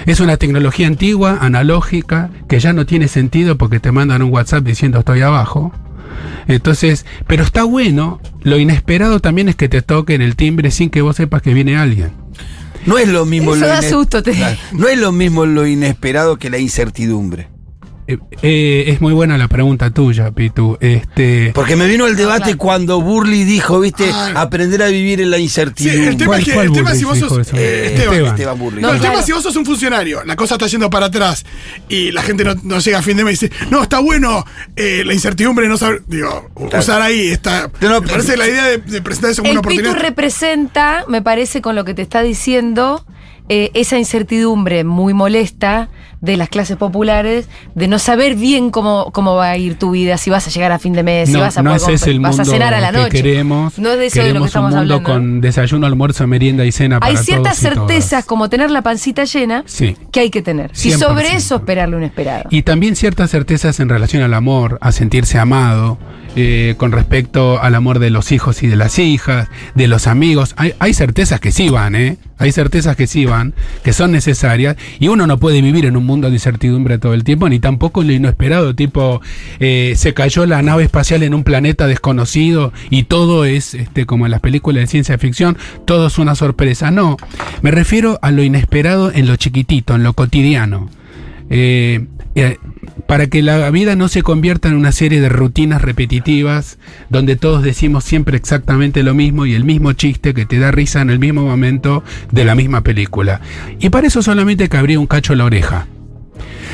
Es 0.06 0.20
una 0.20 0.38
tecnología 0.38 0.86
antigua, 0.86 1.40
analógica, 1.42 2.30
que 2.48 2.60
ya 2.60 2.72
no 2.72 2.86
tiene 2.86 3.08
sentido 3.08 3.58
porque 3.58 3.80
te 3.80 3.92
mandan 3.92 4.22
un 4.22 4.32
WhatsApp 4.32 4.64
diciendo 4.64 5.00
estoy 5.00 5.22
abajo. 5.22 5.72
Entonces, 6.48 7.04
pero 7.26 7.44
está 7.44 7.64
bueno, 7.64 8.22
lo 8.44 8.60
inesperado 8.60 9.22
también 9.22 9.50
es 9.50 9.56
que 9.56 9.70
te 9.70 9.82
toquen 9.82 10.22
el 10.22 10.36
timbre 10.36 10.70
sin 10.70 10.92
que 10.92 11.02
vos 11.02 11.16
sepas 11.16 11.42
que 11.42 11.56
viene 11.56 11.78
alguien. 11.78 12.12
No 12.86 13.00
es 13.00 13.08
lo 13.08 13.26
mismo 13.26 13.56
Eso 13.56 13.62
lo 13.62 13.68
da 13.70 13.80
ines- 13.80 13.90
susto, 13.90 14.22
te 14.22 14.34
Claro, 14.34 14.56
No 14.72 14.88
es 14.88 15.00
lo 15.00 15.12
mismo 15.12 15.48
lo 15.48 15.66
inesperado 15.66 16.38
que 16.38 16.52
la 16.52 16.60
incertidumbre. 16.60 17.55
Eh, 18.08 18.18
eh, 18.44 18.84
es 18.88 19.02
muy 19.02 19.14
buena 19.14 19.36
la 19.38 19.48
pregunta 19.48 19.90
tuya, 19.90 20.30
Pitu. 20.32 20.78
Este, 20.80 21.52
Porque 21.56 21.76
me 21.76 21.88
vino 21.88 22.06
el 22.06 22.16
debate 22.16 22.44
claro. 22.44 22.58
cuando 22.60 23.02
Burley 23.02 23.44
dijo, 23.46 23.80
viste, 23.80 24.12
aprender 24.36 24.84
a 24.84 24.88
vivir 24.88 25.22
en 25.22 25.32
la 25.32 25.38
Sí, 25.38 25.44
incertidumbre. 25.44 26.08
el 26.10 26.18
tema 26.18 26.28
¿Cuál- 26.28 26.40
es 26.42 26.46
que 26.46 26.60
el 26.62 26.72
tema 26.72 26.92
es 26.92 27.00
si 27.00 27.04
vos 27.06 27.18
sos 27.18 27.48
eh, 27.48 27.52
Eh, 27.56 27.92
Esteban. 27.96 28.26
Esteban 28.28 28.60
Burley. 28.60 28.82
No, 28.82 28.90
No, 28.90 28.94
el 28.94 29.00
tema 29.00 29.14
claro. 29.14 29.20
es 29.22 29.26
si 29.26 29.32
vos 29.32 29.42
sos 29.44 29.56
un 29.56 29.66
funcionario, 29.66 30.24
la 30.24 30.36
cosa 30.36 30.56
está 30.56 30.68
yendo 30.68 30.90
para 30.90 31.08
atrás 31.08 31.46
y 31.90 32.12
la 32.12 32.22
gente 32.22 32.44
no, 32.44 32.54
no 32.64 32.80
llega 32.80 33.00
a 33.00 33.02
fin 33.02 33.18
de 33.18 33.24
mes 33.24 33.42
y 33.42 33.48
dice, 33.48 33.66
no, 33.72 33.82
está 33.82 34.00
bueno 34.00 34.46
eh, 34.76 35.02
la 35.06 35.14
incertidumbre, 35.14 35.68
no 35.68 35.78
saber, 35.78 36.04
digo, 36.08 36.52
usar 36.56 37.02
ahí, 37.02 37.30
está, 37.30 37.72
No, 37.82 37.90
no, 37.90 38.02
me 38.02 38.08
parece 38.08 38.38
la 38.38 38.48
idea 38.48 38.66
de, 38.68 38.78
de 38.78 39.02
presentar 39.02 39.32
eso 39.32 39.42
como 39.42 39.52
el 39.52 39.58
una 39.58 39.68
Pitu 39.68 39.82
oportunidad. 39.82 40.08
representa, 40.08 41.06
me 41.08 41.22
parece, 41.24 41.62
con 41.62 41.76
lo 41.76 41.84
que 41.86 41.94
te 41.96 42.04
está 42.04 42.22
diciendo, 42.22 43.06
eh, 43.50 43.70
esa 43.74 43.98
incertidumbre 44.00 44.84
muy 44.84 45.14
molesta 45.14 45.90
de 46.22 46.38
las 46.38 46.50
clases 46.50 46.78
populares, 46.78 47.48
de 47.76 47.88
no 47.88 48.00
saber 48.00 48.34
bien 48.36 48.72
cómo, 48.72 49.12
cómo 49.14 49.36
va 49.36 49.50
a 49.52 49.58
ir 49.58 49.78
tu 49.78 49.92
vida, 49.92 50.18
si 50.18 50.32
vas 50.32 50.48
a 50.48 50.50
llegar 50.50 50.72
a 50.72 50.80
fin 50.80 50.94
de 50.94 51.04
mes, 51.04 51.30
si 51.30 51.36
vas 51.36 51.56
a 51.58 51.62
no 51.62 51.76
poder 51.76 51.94
es 51.94 52.02
ese 52.02 52.10
el 52.12 52.18
comprar- 52.18 52.32
mundo 52.32 52.38
vas 52.38 52.48
a 52.48 52.52
cenar 52.52 52.74
a 52.74 52.80
la 52.82 52.92
que 52.92 52.98
noche. 52.98 53.10
queremos. 53.12 53.78
No 53.78 53.92
es 53.92 54.00
de 54.00 54.06
eso 54.08 54.24
de 54.24 54.34
lo 54.34 54.40
que 54.42 54.48
estamos 54.48 54.72
un 54.74 54.80
mundo 54.80 54.94
hablando. 54.96 55.12
con 55.14 55.42
desayuno, 55.42 55.86
almuerzo, 55.86 56.26
merienda 56.26 56.66
y 56.66 56.72
cena 56.72 57.00
para 57.00 57.12
Hay 57.12 57.18
ciertas 57.18 57.60
todos 57.60 57.72
y 57.74 57.76
todas. 57.76 57.88
certezas, 57.90 58.26
como 58.26 58.50
tener 58.50 58.72
la 58.72 58.82
pancita 58.82 59.26
llena, 59.26 59.64
Sí. 59.68 59.96
que 60.12 60.22
hay 60.22 60.30
que 60.32 60.42
tener. 60.42 60.72
Y 60.74 60.78
100%. 60.92 60.98
sobre 61.08 61.36
eso 61.36 61.58
esperarle 61.58 61.96
un 61.98 62.04
esperado. 62.04 62.46
Y 62.50 62.64
también 62.64 62.96
ciertas 62.96 63.30
certezas 63.30 63.80
en 63.80 63.90
relación 63.90 64.24
al 64.24 64.34
amor, 64.34 64.80
a 64.82 64.92
sentirse 64.92 65.38
amado, 65.38 66.00
eh, 66.36 66.76
con 66.78 66.92
respecto 66.92 67.62
al 67.62 67.76
amor 67.76 68.00
de 68.00 68.10
los 68.10 68.32
hijos 68.32 68.64
y 68.64 68.68
de 68.68 68.76
las 68.76 69.00
hijas, 69.00 69.48
de 69.74 69.88
los 69.88 70.08
amigos. 70.08 70.56
Hay, 70.58 70.94
certezas 70.94 71.40
que 71.40 71.52
sí 71.52 71.70
van, 71.70 71.96
¿eh? 71.96 72.18
Hay 72.38 72.52
certezas 72.52 72.96
que 72.96 73.08
sí 73.08 73.26
van, 73.26 73.54
que 73.84 73.94
son 73.94 74.12
necesarias, 74.12 74.76
y 75.00 75.08
uno 75.08 75.28
no 75.28 75.38
puede 75.38 75.62
vivir 75.62 75.86
en 75.86 75.96
un 75.96 76.06
mundo 76.06 76.28
de 76.28 76.36
incertidumbre 76.36 76.98
todo 76.98 77.14
el 77.14 77.24
tiempo, 77.24 77.48
ni 77.48 77.60
tampoco 77.60 78.02
en 78.02 78.08
lo 78.08 78.14
inesperado, 78.14 78.76
tipo, 78.76 79.22
eh, 79.60 79.94
se 79.96 80.14
cayó 80.14 80.46
la 80.46 80.62
nave 80.62 80.84
espacial 80.84 81.24
en 81.24 81.34
un 81.34 81.44
planeta 81.44 81.88
desconocido 81.88 82.74
y 82.90 83.04
todo 83.04 83.46
es, 83.46 83.74
este, 83.74 84.06
como 84.06 84.26
en 84.26 84.32
las 84.32 84.42
películas 84.42 84.82
de 84.82 84.88
ciencia 84.88 85.18
ficción, 85.18 85.58
todo 85.86 86.08
es 86.08 86.18
una 86.18 86.36
sorpresa. 86.36 86.92
No, 86.92 87.18
me 87.62 87.72
refiero 87.72 88.20
a 88.22 88.32
lo 88.32 88.44
inesperado 88.44 89.12
en 89.14 89.28
lo 89.28 89.36
chiquitito, 89.38 89.96
en 89.96 90.04
lo 90.04 90.14
cotidiano 90.14 90.90
eh, 91.50 92.06
eh, 92.36 92.58
para 93.08 93.28
que 93.28 93.42
la 93.42 93.70
vida 93.72 93.96
no 93.96 94.08
se 94.08 94.24
convierta 94.24 94.68
en 94.68 94.76
una 94.76 94.92
serie 94.92 95.22
de 95.22 95.30
rutinas 95.30 95.82
repetitivas 95.82 96.78
donde 97.10 97.36
todos 97.36 97.64
decimos 97.64 98.04
siempre 98.04 98.38
exactamente 98.38 99.04
lo 99.04 99.14
mismo 99.14 99.46
y 99.46 99.54
el 99.54 99.64
mismo 99.64 99.94
chiste 99.94 100.34
que 100.34 100.46
te 100.46 100.60
da 100.60 100.72
risa 100.72 101.02
en 101.02 101.10
el 101.10 101.20
mismo 101.20 101.44
momento 101.44 102.04
de 102.32 102.46
la 102.46 102.56
misma 102.56 102.82
película. 102.82 103.42
Y 103.80 103.90
para 103.90 104.08
eso 104.08 104.22
solamente 104.22 104.70
cabría 104.70 105.00
un 105.00 105.08
cacho 105.08 105.34
a 105.34 105.36
la 105.36 105.46
oreja. 105.46 105.88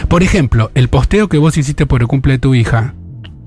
Por 0.07 0.23
ejemplo, 0.23 0.71
el 0.73 0.87
posteo 0.87 1.27
que 1.27 1.37
vos 1.37 1.57
hiciste 1.57 1.85
por 1.85 2.01
el 2.01 2.07
cumple 2.07 2.33
de 2.33 2.39
tu 2.39 2.55
hija, 2.55 2.95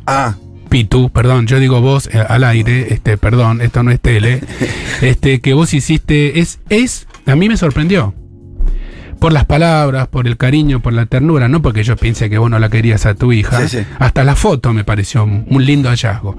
Ah, 0.07 0.35
Pitu, 0.69 1.09
perdón, 1.11 1.47
yo 1.47 1.59
digo 1.59 1.81
vos 1.81 2.09
eh, 2.13 2.19
al 2.19 2.45
aire, 2.45 2.93
este, 2.93 3.17
perdón, 3.17 3.61
esto 3.61 3.83
no 3.83 3.91
es 3.91 4.01
tele, 4.01 4.43
este, 5.03 5.41
que 5.41 5.55
vos 5.55 5.73
hiciste, 5.73 6.41
es, 6.41 6.61
es, 6.69 7.07
a 7.27 7.37
mí 7.37 7.49
me 7.49 7.57
sorprendió. 7.57 8.15
Por 9.19 9.33
las 9.33 9.45
palabras, 9.45 10.09
por 10.09 10.27
el 10.27 10.37
cariño, 10.37 10.81
por 10.81 10.93
la 10.93 11.07
ternura, 11.07 11.49
no 11.49 11.63
porque 11.63 11.83
yo 11.83 11.97
piense 11.97 12.29
que 12.29 12.39
vos 12.39 12.51
no 12.51 12.59
la 12.59 12.69
querías 12.69 13.07
a 13.07 13.15
tu 13.15 13.33
hija. 13.33 13.67
Sí, 13.69 13.79
sí. 13.79 13.87
Hasta 13.99 14.25
la 14.25 14.37
foto 14.37 14.73
me 14.73 14.85
pareció 14.85 15.25
un 15.25 15.65
lindo 15.65 15.89
hallazgo. 15.89 16.37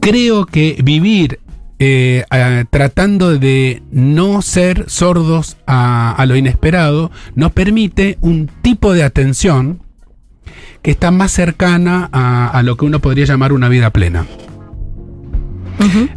Creo 0.00 0.46
que 0.46 0.78
vivir 0.84 1.40
eh, 1.78 2.24
tratando 2.70 3.38
de 3.38 3.82
no 3.90 4.40
ser 4.40 4.88
sordos 4.88 5.58
a, 5.66 6.12
a 6.12 6.24
lo 6.24 6.34
inesperado 6.34 7.10
nos 7.34 7.52
permite 7.52 8.16
un 8.22 8.48
tipo 8.62 8.94
de 8.94 9.02
atención 9.02 9.82
que 10.80 10.90
está 10.90 11.10
más 11.10 11.32
cercana 11.32 12.08
a, 12.12 12.48
a 12.48 12.62
lo 12.62 12.76
que 12.76 12.86
uno 12.86 13.00
podría 13.00 13.26
llamar 13.26 13.52
una 13.52 13.68
vida 13.68 13.90
plena. 13.90 14.26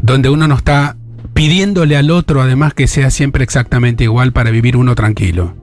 Donde 0.01 0.29
uno 0.29 0.48
no 0.48 0.55
está 0.55 0.95
pidiéndole 1.33 1.98
al 1.98 2.09
otro 2.12 2.41
además 2.41 2.74
que 2.74 2.88
sea 2.88 3.12
siempre 3.12 3.43
exactamente 3.43 4.05
igual 4.05 4.31
para 4.31 4.51
vivir 4.51 4.77
uno 4.77 4.95
tranquilo. 4.95 5.55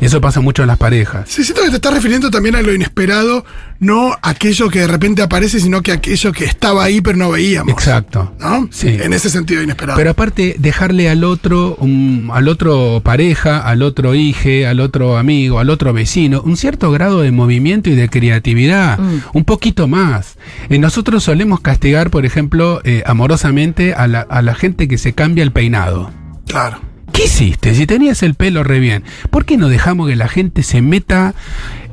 Eso 0.00 0.20
pasa 0.20 0.40
mucho 0.40 0.62
en 0.62 0.68
las 0.68 0.78
parejas. 0.78 1.28
Sí, 1.28 1.42
siento 1.42 1.62
que 1.62 1.70
te 1.70 1.76
estás 1.76 1.94
refiriendo 1.94 2.30
también 2.30 2.54
a 2.54 2.62
lo 2.62 2.74
inesperado, 2.74 3.44
no 3.80 4.14
aquello 4.22 4.68
que 4.68 4.80
de 4.80 4.86
repente 4.86 5.22
aparece, 5.22 5.58
sino 5.60 5.82
que 5.82 5.92
aquello 5.92 6.32
que 6.32 6.44
estaba 6.44 6.84
ahí 6.84 7.00
pero 7.00 7.16
no 7.16 7.30
veíamos. 7.30 7.72
Exacto. 7.72 8.34
¿No? 8.38 8.68
Sí. 8.70 8.88
En 8.88 9.12
ese 9.12 9.30
sentido 9.30 9.62
inesperado. 9.62 9.96
Pero 9.96 10.10
aparte, 10.10 10.56
dejarle 10.58 11.08
al 11.08 11.24
otro, 11.24 11.76
un- 11.80 12.30
al 12.32 12.48
otro 12.48 13.00
pareja, 13.02 13.58
al 13.58 13.82
otro 13.82 14.14
hijo, 14.14 14.36
al 14.68 14.80
otro 14.80 15.16
amigo, 15.16 15.58
al 15.60 15.70
otro 15.70 15.92
vecino, 15.92 16.42
un 16.42 16.56
cierto 16.56 16.90
grado 16.90 17.22
de 17.22 17.32
movimiento 17.32 17.88
y 17.90 17.94
de 17.94 18.08
creatividad, 18.08 18.98
Mm. 18.98 19.18
un 19.32 19.44
poquito 19.44 19.88
más. 19.88 20.36
Eh, 20.68 20.78
nosotros 20.78 21.24
solemos 21.24 21.60
castigar, 21.60 22.10
por 22.10 22.26
ejemplo, 22.26 22.80
eh, 22.84 23.02
amorosamente 23.06 23.94
a 23.94 24.06
la, 24.06 24.20
a 24.20 24.42
la 24.42 24.54
gente 24.54 24.88
que 24.88 24.98
se 24.98 25.14
cambia 25.14 25.42
el 25.42 25.52
peinado. 25.52 26.10
claro. 26.46 26.80
¿Qué 27.16 27.24
hiciste? 27.24 27.74
Si 27.74 27.86
tenías 27.86 28.22
el 28.22 28.34
pelo 28.34 28.62
re 28.62 28.78
bien, 28.78 29.02
¿por 29.30 29.46
qué 29.46 29.56
no 29.56 29.70
dejamos 29.70 30.06
que 30.06 30.16
la 30.16 30.28
gente 30.28 30.62
se 30.62 30.82
meta 30.82 31.34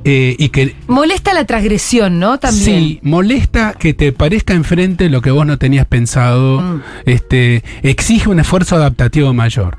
eh, 0.06 0.36
y 0.38 0.50
que 0.50 0.76
Molesta 0.88 1.34
la 1.34 1.46
transgresión, 1.46 2.20
¿no? 2.20 2.40
También. 2.40 2.66
Sí, 2.66 3.00
molesta 3.04 3.74
que 3.74 3.94
te 3.94 4.12
parezca 4.12 4.54
enfrente 4.54 5.10
lo 5.10 5.22
que 5.22 5.32
vos 5.32 5.46
no 5.46 5.58
tenías 5.58 5.86
pensado. 5.86 6.62
Mm. 6.62 6.82
Este, 7.06 7.64
exige 7.84 8.30
un 8.30 8.40
esfuerzo 8.40 8.76
adaptativo 8.76 9.34
mayor. 9.34 9.78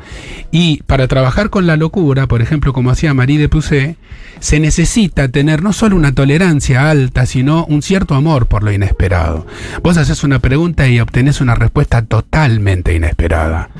Y 0.50 0.82
para 0.84 1.08
trabajar 1.08 1.50
con 1.50 1.66
la 1.66 1.76
locura, 1.76 2.26
por 2.26 2.42
ejemplo, 2.42 2.72
como 2.72 2.90
hacía 2.90 3.14
Marie 3.14 3.38
de 3.38 3.48
Pusset, 3.48 3.96
se 4.40 4.60
necesita 4.60 5.28
tener 5.28 5.62
no 5.62 5.72
solo 5.72 5.96
una 5.96 6.12
tolerancia 6.12 6.90
alta, 6.90 7.24
sino 7.26 7.64
un 7.66 7.82
cierto 7.82 8.14
amor 8.14 8.46
por 8.46 8.62
lo 8.62 8.72
inesperado. 8.72 9.46
Vos 9.82 9.96
haces 9.96 10.22
una 10.24 10.38
pregunta 10.38 10.86
y 10.86 11.00
obtenés 11.00 11.40
una 11.40 11.54
respuesta 11.54 12.02
totalmente 12.02 12.94
inesperada. 12.94 13.70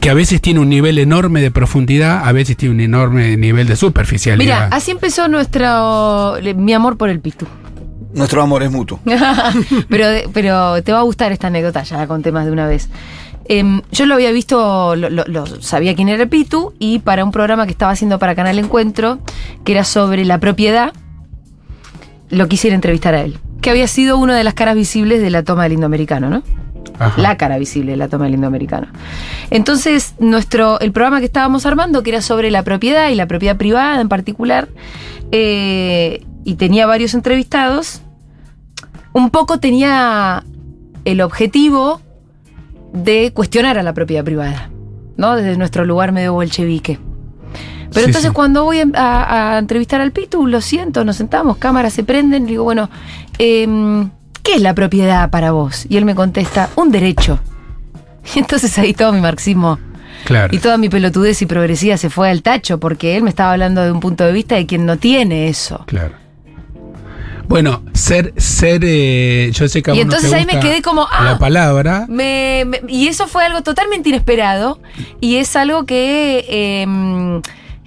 Que 0.00 0.10
a 0.10 0.14
veces 0.14 0.40
tiene 0.40 0.58
un 0.58 0.68
nivel 0.68 0.98
enorme 0.98 1.40
de 1.40 1.50
profundidad, 1.50 2.26
a 2.26 2.32
veces 2.32 2.56
tiene 2.56 2.74
un 2.74 2.80
enorme 2.80 3.36
nivel 3.36 3.68
de 3.68 3.76
superficialidad. 3.76 4.64
Mira, 4.64 4.76
así 4.76 4.90
empezó 4.90 5.28
nuestro 5.72 6.40
le- 6.40 6.54
mi 6.54 6.72
amor 6.72 6.96
por 6.96 7.08
el 7.08 7.20
pitu. 7.20 7.46
nuestro 8.14 8.42
amor 8.42 8.62
es 8.62 8.70
mutuo. 8.70 9.00
pero, 9.88 10.06
pero 10.32 10.82
te 10.82 10.92
va 10.92 11.00
a 11.00 11.02
gustar 11.02 11.32
esta 11.32 11.46
anécdota, 11.48 11.82
ya 11.82 11.96
la 11.98 12.06
conté 12.06 12.32
más 12.32 12.46
de 12.46 12.52
una 12.52 12.66
vez. 12.66 12.88
Em, 13.46 13.82
yo 13.90 14.06
lo 14.06 14.14
había 14.14 14.30
visto, 14.30 14.94
lo, 14.96 15.10
lo- 15.10 15.24
lo- 15.26 15.46
sabía 15.62 15.94
quién 15.96 16.08
era 16.08 16.22
el 16.22 16.28
Pitu, 16.28 16.74
y 16.78 17.00
para 17.00 17.24
un 17.24 17.32
programa 17.32 17.66
que 17.66 17.72
estaba 17.72 17.90
haciendo 17.92 18.18
para 18.18 18.34
Canal 18.34 18.58
Encuentro, 18.58 19.18
que 19.64 19.72
era 19.72 19.82
sobre 19.84 20.24
la 20.24 20.38
propiedad, 20.38 20.92
lo 22.30 22.48
quisiera 22.48 22.74
entrevistar 22.74 23.14
a 23.14 23.22
él. 23.22 23.38
Que 23.60 23.70
había 23.70 23.86
sido 23.88 24.16
una 24.18 24.36
de 24.36 24.44
las 24.44 24.54
caras 24.54 24.74
visibles 24.74 25.20
de 25.20 25.30
la 25.30 25.42
toma 25.42 25.64
del 25.64 25.72
indoamericano, 25.74 26.30
¿no? 26.30 26.42
Ajá. 27.06 27.20
La 27.20 27.36
cara 27.36 27.58
visible 27.58 27.92
de 27.92 27.96
la 27.96 28.08
toma 28.08 28.24
del 28.26 28.34
indoamericano. 28.34 28.88
Entonces, 29.50 30.14
nuestro, 30.18 30.80
el 30.80 30.92
programa 30.92 31.20
que 31.20 31.26
estábamos 31.26 31.66
armando, 31.66 32.02
que 32.02 32.10
era 32.10 32.22
sobre 32.22 32.50
la 32.50 32.62
propiedad 32.62 33.08
y 33.10 33.14
la 33.14 33.26
propiedad 33.26 33.56
privada 33.56 34.00
en 34.00 34.08
particular, 34.08 34.68
eh, 35.30 36.24
y 36.44 36.54
tenía 36.54 36.86
varios 36.86 37.14
entrevistados, 37.14 38.02
un 39.12 39.30
poco 39.30 39.58
tenía 39.58 40.44
el 41.04 41.20
objetivo 41.20 42.00
de 42.92 43.32
cuestionar 43.32 43.78
a 43.78 43.82
la 43.82 43.92
propiedad 43.94 44.24
privada, 44.24 44.70
¿no? 45.16 45.36
Desde 45.36 45.56
nuestro 45.56 45.84
lugar 45.84 46.12
medio 46.12 46.34
bolchevique. 46.34 46.98
Pero 47.90 48.04
Sí, 48.04 48.10
entonces 48.10 48.30
sí. 48.30 48.34
cuando 48.34 48.64
voy 48.64 48.80
a, 48.94 49.54
a 49.54 49.58
entrevistar 49.58 50.00
al 50.00 50.12
Pitu, 50.12 50.46
lo 50.46 50.60
siento, 50.62 51.04
nos 51.04 51.16
sentamos, 51.16 51.58
cámaras 51.58 51.92
se 51.92 52.04
prenden, 52.04 52.46
digo, 52.46 52.64
bueno, 52.64 52.88
em, 53.38 54.08
¿qué 54.42 54.54
es 54.54 54.60
la 54.62 54.74
propiedad 54.74 55.30
para 55.30 55.52
vos? 55.52 55.86
Y 55.88 55.96
él 55.96 56.04
me 56.04 56.14
contesta, 56.14 56.68
un 56.76 56.90
derecho. 56.90 57.38
Y 58.34 58.38
entonces 58.40 58.76
ahí 58.78 58.94
todo 58.94 59.12
mi 59.12 59.20
marxismo 59.20 59.78
Claro. 60.24 60.54
y 60.54 60.58
toda 60.60 60.76
mi 60.78 60.88
pelotudez 60.88 61.42
y 61.42 61.46
progresía 61.46 61.96
se 61.96 62.08
fue 62.08 62.30
al 62.30 62.42
tacho, 62.42 62.78
porque 62.78 63.16
él 63.16 63.24
me 63.24 63.30
estaba 63.30 63.52
hablando 63.52 63.82
de 63.82 63.90
un 63.90 63.98
punto 63.98 64.24
de 64.24 64.32
vista 64.32 64.54
de 64.54 64.66
quien 64.66 64.86
no 64.86 64.96
tiene 64.96 65.48
eso. 65.48 65.82
Claro. 65.86 66.14
Bueno, 67.48 67.82
ser, 67.92 68.32
ser, 68.36 68.80
eh, 68.84 69.50
yo 69.52 69.68
sé 69.68 69.82
que 69.82 69.90
a 69.90 69.94
Y 69.94 69.98
no 69.98 70.02
entonces 70.04 70.32
ahí 70.32 70.46
me 70.46 70.58
quedé 70.60 70.80
como, 70.80 71.06
ah. 71.10 71.24
la 71.24 71.38
palabra. 71.38 72.06
Me- 72.08 72.64
me- 72.66 72.80
y 72.88 73.08
eso 73.08 73.26
fue 73.26 73.44
algo 73.44 73.62
totalmente 73.62 74.08
inesperado 74.08 74.78
y 75.20 75.36
es 75.36 75.54
algo 75.56 75.84
que, 75.84 76.46
eh, 76.48 77.40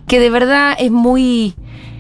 que 0.07 0.19
de 0.19 0.29
verdad 0.29 0.75
es 0.77 0.91
muy 0.91 1.55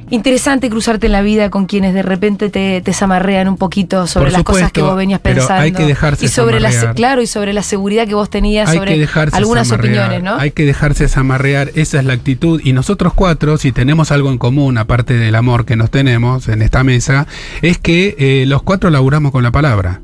interesante 0.09 0.69
cruzarte 0.69 1.07
en 1.07 1.11
la 1.11 1.21
vida 1.21 1.49
con 1.49 1.65
quienes 1.65 1.93
de 1.93 2.03
repente 2.03 2.49
te, 2.49 2.81
te 2.81 2.93
zamarrean 2.93 3.47
un 3.47 3.57
poquito 3.57 4.07
sobre 4.07 4.25
Por 4.25 4.33
las 4.33 4.43
cosas 4.43 4.71
que 4.71 4.81
vos 4.81 4.95
venías 4.95 5.19
pero 5.21 5.37
pensando. 5.37 5.61
hay 5.63 5.71
que 5.71 5.85
dejarse 5.85 6.25
y 6.25 6.27
sobre 6.27 6.59
la, 6.59 6.71
zamarrear. 6.71 6.95
claro, 6.95 7.21
y 7.21 7.27
sobre 7.27 7.53
la 7.53 7.63
seguridad 7.63 8.07
que 8.07 8.15
vos 8.15 8.29
tenías 8.29 8.69
Hay 8.69 8.77
sobre 8.77 9.07
algunas 9.33 9.67
zamarrear, 9.67 10.05
opiniones, 10.05 10.23
¿no? 10.23 10.39
Hay 10.39 10.51
que 10.51 10.65
dejarse 10.65 11.07
zamarrear, 11.07 11.71
esa 11.75 11.99
es 11.99 12.05
la 12.05 12.13
actitud. 12.13 12.61
Y 12.63 12.73
nosotros 12.73 13.13
cuatro, 13.13 13.57
si 13.57 13.71
tenemos 13.71 14.11
algo 14.11 14.29
en 14.31 14.37
común, 14.37 14.77
aparte 14.77 15.15
del 15.15 15.35
amor 15.35 15.65
que 15.65 15.75
nos 15.75 15.89
tenemos 15.91 16.47
en 16.47 16.61
esta 16.61 16.83
mesa, 16.83 17.27
es 17.61 17.77
que 17.77 18.15
eh, 18.17 18.45
los 18.47 18.63
cuatro 18.63 18.89
laburamos 18.89 19.31
con 19.31 19.43
la 19.43 19.51
palabra. 19.51 20.01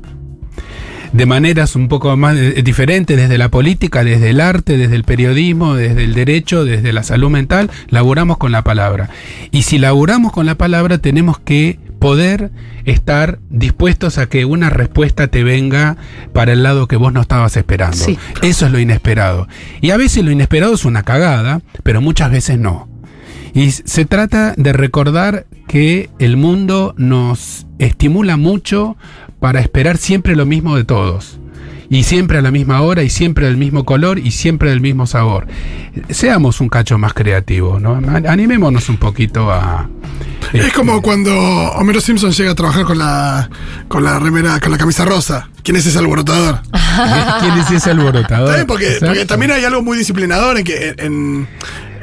De 1.12 1.26
maneras 1.26 1.76
un 1.76 1.88
poco 1.88 2.16
más 2.16 2.36
eh, 2.36 2.62
diferentes, 2.62 3.16
desde 3.16 3.36
la 3.38 3.50
política, 3.50 4.02
desde 4.02 4.30
el 4.30 4.40
arte, 4.40 4.76
desde 4.78 4.96
el 4.96 5.04
periodismo, 5.04 5.74
desde 5.74 6.04
el 6.04 6.14
derecho, 6.14 6.64
desde 6.64 6.92
la 6.92 7.02
salud 7.02 7.30
mental, 7.30 7.70
laburamos 7.88 8.38
con 8.38 8.50
la 8.52 8.62
palabra. 8.62 9.10
Y 9.50 9.62
si 9.62 9.78
laburamos 9.78 10.32
con 10.32 10.46
la 10.46 10.56
palabra, 10.56 10.98
tenemos 10.98 11.38
que 11.38 11.78
poder 11.98 12.50
estar 12.84 13.38
dispuestos 13.48 14.18
a 14.18 14.26
que 14.26 14.44
una 14.44 14.70
respuesta 14.70 15.28
te 15.28 15.44
venga 15.44 15.96
para 16.32 16.52
el 16.52 16.64
lado 16.64 16.88
que 16.88 16.96
vos 16.96 17.12
no 17.12 17.20
estabas 17.20 17.56
esperando. 17.56 17.96
Sí. 17.96 18.18
Eso 18.42 18.66
es 18.66 18.72
lo 18.72 18.80
inesperado. 18.80 19.46
Y 19.80 19.90
a 19.90 19.96
veces 19.96 20.24
lo 20.24 20.32
inesperado 20.32 20.74
es 20.74 20.84
una 20.84 21.04
cagada, 21.04 21.60
pero 21.84 22.00
muchas 22.00 22.32
veces 22.32 22.58
no. 22.58 22.88
Y 23.54 23.70
se 23.70 24.04
trata 24.04 24.54
de 24.56 24.72
recordar 24.72 25.46
que 25.68 26.10
el 26.18 26.36
mundo 26.36 26.94
nos 26.96 27.66
estimula 27.78 28.36
mucho 28.36 28.96
para 29.42 29.60
esperar 29.60 29.98
siempre 29.98 30.34
lo 30.36 30.46
mismo 30.46 30.76
de 30.76 30.84
todos. 30.84 31.38
Y 31.90 32.04
siempre 32.04 32.38
a 32.38 32.40
la 32.42 32.50
misma 32.50 32.80
hora, 32.80 33.02
y 33.02 33.10
siempre 33.10 33.44
del 33.44 33.58
mismo 33.58 33.84
color, 33.84 34.18
y 34.18 34.30
siempre 34.30 34.70
del 34.70 34.80
mismo 34.80 35.06
sabor. 35.06 35.46
Seamos 36.08 36.62
un 36.62 36.70
cacho 36.70 36.96
más 36.96 37.12
creativos, 37.12 37.82
¿no? 37.82 37.96
An- 37.96 38.26
Animémonos 38.26 38.88
un 38.88 38.96
poquito 38.96 39.50
a. 39.52 39.90
Es 40.54 40.60
este, 40.64 40.72
como 40.72 41.02
cuando 41.02 41.34
Homero 41.36 42.00
Simpson 42.00 42.30
llega 42.32 42.52
a 42.52 42.54
trabajar 42.54 42.84
con 42.86 42.96
la, 42.96 43.50
con 43.88 44.04
la 44.04 44.18
remera, 44.18 44.58
con 44.58 44.70
la 44.72 44.78
camisa 44.78 45.04
rosa. 45.04 45.50
¿Quién 45.62 45.76
es 45.76 45.84
ese 45.84 45.98
alborotador? 45.98 46.60
¿Quién 47.40 47.58
es 47.58 47.70
ese 47.70 47.90
alborotador? 47.90 48.54
Bien, 48.54 48.66
porque, 48.66 48.96
porque 48.98 49.26
también 49.26 49.50
hay 49.52 49.64
algo 49.64 49.82
muy 49.82 49.98
disciplinador 49.98 50.56
en 50.56 50.64
que 50.64 50.94
en- 50.96 51.46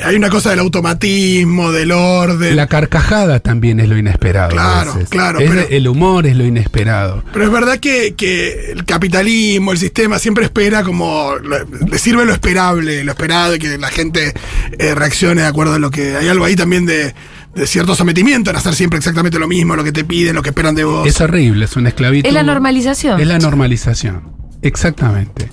hay 0.03 0.15
una 0.15 0.29
cosa 0.29 0.49
del 0.51 0.59
automatismo, 0.59 1.71
del 1.71 1.91
orden. 1.91 2.55
La 2.55 2.67
carcajada 2.67 3.39
también 3.39 3.79
es 3.79 3.87
lo 3.89 3.97
inesperado. 3.97 4.47
a 4.47 4.51
Claro, 4.51 4.93
veces. 4.93 5.09
claro, 5.09 5.39
Es 5.39 5.49
pero- 5.49 5.67
el 5.69 5.87
humor 5.87 6.25
es 6.27 6.35
lo 6.35 6.45
inesperado. 6.45 7.23
Pero 7.33 7.45
es 7.45 7.51
verdad 7.51 7.79
que, 7.79 8.15
que 8.15 8.71
el 8.71 8.85
capitalismo, 8.85 9.71
el 9.71 9.77
sistema, 9.77 10.19
siempre 10.19 10.45
espera 10.45 10.83
como. 10.83 11.33
Le 11.37 11.97
sirve 11.97 12.25
lo 12.25 12.33
esperable, 12.33 13.03
lo 13.03 13.11
esperado, 13.11 13.55
y 13.55 13.59
que 13.59 13.77
la 13.77 13.89
gente 13.89 14.33
eh, 14.77 14.95
reaccione 14.95 15.41
de 15.41 15.47
acuerdo 15.47 15.73
a 15.75 15.79
lo 15.79 15.91
que. 15.91 16.15
Hay 16.17 16.27
algo 16.27 16.45
ahí 16.45 16.55
también 16.55 16.85
de, 16.85 17.13
de 17.55 17.67
cierto 17.67 17.95
sometimiento 17.95 18.49
en 18.51 18.55
hacer 18.55 18.75
siempre 18.75 18.97
exactamente 18.99 19.39
lo 19.39 19.47
mismo, 19.47 19.75
lo 19.75 19.83
que 19.83 19.91
te 19.91 20.03
piden, 20.03 20.35
lo 20.35 20.41
que 20.41 20.49
esperan 20.49 20.75
de 20.75 20.83
vos. 20.83 21.07
Es 21.07 21.19
horrible, 21.21 21.65
es 21.65 21.75
una 21.75 21.89
esclavitud. 21.89 22.27
Es 22.27 22.33
la 22.33 22.43
normalización. 22.43 23.19
Es 23.19 23.27
la 23.27 23.39
normalización. 23.39 24.23
Exactamente. 24.61 25.49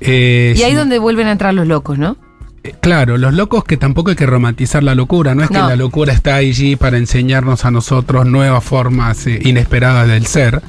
Eh, 0.00 0.54
y 0.56 0.62
ahí 0.62 0.72
sí. 0.72 0.76
donde 0.76 0.98
vuelven 0.98 1.26
a 1.28 1.32
entrar 1.32 1.54
los 1.54 1.66
locos, 1.66 1.98
¿no? 1.98 2.16
Eh, 2.64 2.74
claro, 2.80 3.18
los 3.18 3.34
locos 3.34 3.64
que 3.64 3.76
tampoco 3.76 4.10
hay 4.10 4.16
que 4.16 4.24
romantizar 4.24 4.82
la 4.82 4.94
locura, 4.94 5.34
no 5.34 5.42
es 5.42 5.50
que 5.50 5.58
la 5.58 5.76
locura 5.76 6.14
está 6.14 6.36
allí 6.36 6.76
para 6.76 6.96
enseñarnos 6.96 7.66
a 7.66 7.70
nosotros 7.70 8.24
nuevas 8.26 8.64
formas 8.64 9.26
eh, 9.26 9.38
inesperadas 9.44 10.08
del 10.08 10.24
ser, 10.26 10.62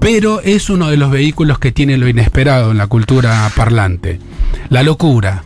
pero 0.00 0.40
es 0.40 0.68
uno 0.70 0.90
de 0.90 0.96
los 0.96 1.12
vehículos 1.12 1.60
que 1.60 1.70
tiene 1.70 1.98
lo 1.98 2.08
inesperado 2.08 2.72
en 2.72 2.78
la 2.78 2.88
cultura 2.88 3.48
parlante. 3.54 4.18
La 4.68 4.82
locura. 4.82 5.44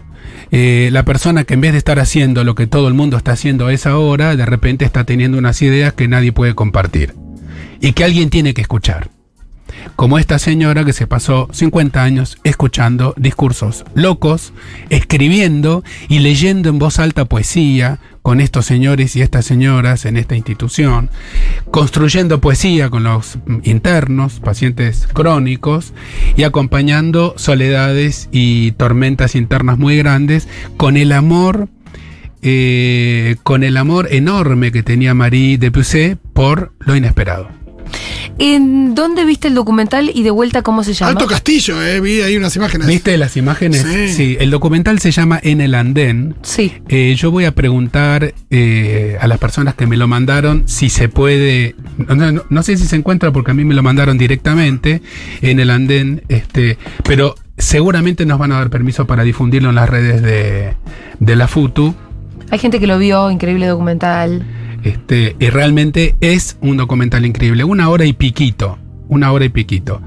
Eh, 0.50 0.88
la 0.93 1.05
persona 1.05 1.45
que 1.45 1.55
en 1.55 1.61
vez 1.61 1.73
de 1.73 1.79
estar 1.79 1.99
haciendo 1.99 2.45
lo 2.45 2.55
que 2.55 2.67
todo 2.67 2.88
el 2.88 2.95
mundo 2.95 3.17
está 3.17 3.33
haciendo 3.33 3.67
a 3.67 3.73
esa 3.73 3.99
hora, 3.99 4.37
de 4.37 4.47
repente 4.47 4.85
está 4.85 5.05
teniendo 5.05 5.37
unas 5.37 5.61
ideas 5.61 5.93
que 5.93 6.09
nadie 6.09 6.33
puede 6.33 6.55
compartir 6.55 7.14
y 7.81 7.93
que 7.93 8.05
alguien 8.05 8.31
tiene 8.31 8.55
que 8.55 8.62
escuchar. 8.62 9.11
Como 9.97 10.19
esta 10.19 10.39
señora 10.39 10.85
que 10.85 10.93
se 10.93 11.07
pasó 11.07 11.49
50 11.53 12.03
años 12.03 12.39
escuchando 12.43 13.15
discursos 13.17 13.85
locos, 13.95 14.53
escribiendo 14.91 15.85
y 16.09 16.19
leyendo 16.19 16.69
en 16.69 16.79
voz 16.79 16.99
alta 16.99 17.27
poesía 17.27 18.01
con 18.23 18.41
estos 18.41 18.67
señores 18.67 19.15
y 19.17 19.23
estas 19.23 19.45
señoras 19.45 20.05
en 20.05 20.17
esta 20.17 20.35
institución, 20.35 21.11
construyendo 21.71 22.41
poesía 22.41 22.91
con 22.91 23.05
los 23.05 23.39
mm, 23.47 23.59
internos, 23.65 24.41
pacientes 24.41 25.07
crónicos, 25.13 25.93
y 26.37 26.43
acompañando 26.43 27.35
soledades 27.37 28.29
y 28.33 28.73
tormentas 28.73 29.35
internas 29.35 29.79
muy 29.79 29.97
grandes 29.99 30.49
con 30.77 30.97
el 30.97 31.13
amor 31.13 31.69
eh, 32.47 33.37
con 33.43 33.63
el 33.63 33.79
amor 33.79 34.09
enorme 34.11 34.71
que 34.71 34.83
tenía 34.83 35.15
Marie 35.15 35.57
Debussy 35.57 36.17
por 36.35 36.75
lo 36.81 36.95
inesperado. 36.95 37.63
¿En 38.38 38.95
dónde 38.95 39.25
viste 39.25 39.49
el 39.49 39.55
documental 39.55 40.11
y 40.12 40.23
de 40.23 40.31
vuelta 40.31 40.62
cómo 40.62 40.83
se 40.83 40.93
llama? 40.93 41.12
Alto 41.12 41.26
Castillo, 41.26 41.81
eh, 41.83 42.00
vi 42.00 42.21
ahí 42.23 42.37
unas 42.37 42.55
imágenes. 42.57 42.87
¿Viste 42.87 43.17
las 43.17 43.37
imágenes? 43.37 43.87
Sí. 44.14 44.37
el 44.41 44.50
documental 44.50 44.99
se 44.99 45.11
llama 45.12 45.38
En 45.43 45.61
el 45.61 45.75
Andén. 45.75 46.35
Sí. 46.43 46.73
Eh, 46.88 47.14
yo 47.17 47.31
voy 47.31 47.45
a 47.45 47.55
preguntar 47.55 48.35
eh, 48.50 49.17
a 49.21 49.26
las 49.29 49.38
personas 49.38 49.75
que 49.75 49.87
me 49.87 49.97
lo 49.97 50.09
mandaron 50.09 50.64
si 50.67 50.88
se 50.91 51.09
puede. 51.09 51.76
No, 51.99 52.14
no- 52.33 52.43
no 52.49 52.62
sé 52.62 52.76
si 52.76 52.87
se 52.87 52.97
encuentra 52.97 53.31
porque 53.33 53.53
a 53.53 53.55
mí 53.55 53.64
me 53.64 53.75
lo 53.75 53.83
mandaron 53.83 54.19
directamente 54.19 55.00
en 55.43 55.61
el 55.61 55.71
andén, 55.71 56.23
este, 56.29 56.76
pero 57.05 57.35
seguramente 57.57 58.26
nos 58.26 58.38
van 58.38 58.50
a 58.53 58.57
dar 58.57 58.71
permiso 58.71 59.07
para 59.07 59.23
difundirlo 59.23 59.69
en 59.69 59.76
las 59.76 59.88
redes 59.88 60.23
de, 60.23 60.75
de 61.21 61.37
la 61.37 61.47
FUTU. 61.47 61.95
Hay 62.50 62.59
gente 62.59 62.81
que 62.81 62.87
lo 62.87 62.99
vio, 62.99 63.31
increíble 63.31 63.67
documental. 63.67 64.45
Este, 64.85 65.35
y 65.41 65.49
realmente 65.50 66.14
es 66.21 66.57
un 66.61 66.76
documental 66.76 67.25
increíble. 67.26 67.64
Una 67.64 67.88
hora 67.88 68.05
y 68.05 68.12
piquito. 68.12 68.79
Una 69.07 69.33
hora 69.33 69.45
y 69.45 69.50
piquito. 69.50 70.00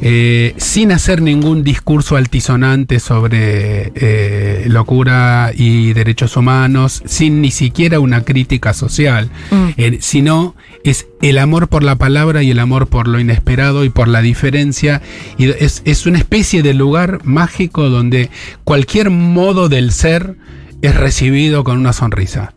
Eh, 0.00 0.54
sin 0.58 0.92
hacer 0.92 1.20
ningún 1.22 1.64
discurso 1.64 2.16
altisonante 2.16 3.00
sobre 3.00 3.92
eh, 3.96 4.64
locura 4.68 5.50
y 5.54 5.92
derechos 5.92 6.36
humanos, 6.36 7.02
sin 7.04 7.40
ni 7.40 7.50
siquiera 7.50 7.98
una 7.98 8.22
crítica 8.22 8.74
social, 8.74 9.28
Mm. 9.50 9.68
eh, 9.76 9.98
sino 10.00 10.54
es 10.84 11.08
el 11.20 11.38
amor 11.38 11.66
por 11.68 11.82
la 11.82 11.96
palabra 11.96 12.44
y 12.44 12.50
el 12.52 12.60
amor 12.60 12.86
por 12.86 13.08
lo 13.08 13.18
inesperado 13.18 13.84
y 13.84 13.90
por 13.90 14.06
la 14.06 14.22
diferencia. 14.22 15.02
Y 15.36 15.50
es, 15.50 15.82
es 15.84 16.06
una 16.06 16.18
especie 16.18 16.62
de 16.62 16.74
lugar 16.74 17.18
mágico 17.24 17.88
donde 17.88 18.30
cualquier 18.62 19.10
modo 19.10 19.68
del 19.68 19.90
ser 19.90 20.36
es 20.80 20.94
recibido 20.94 21.64
con 21.64 21.76
una 21.78 21.92
sonrisa. 21.92 22.54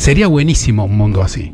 Sería 0.00 0.28
buenísimo 0.28 0.86
un 0.86 0.96
mundo 0.96 1.22
así. 1.22 1.52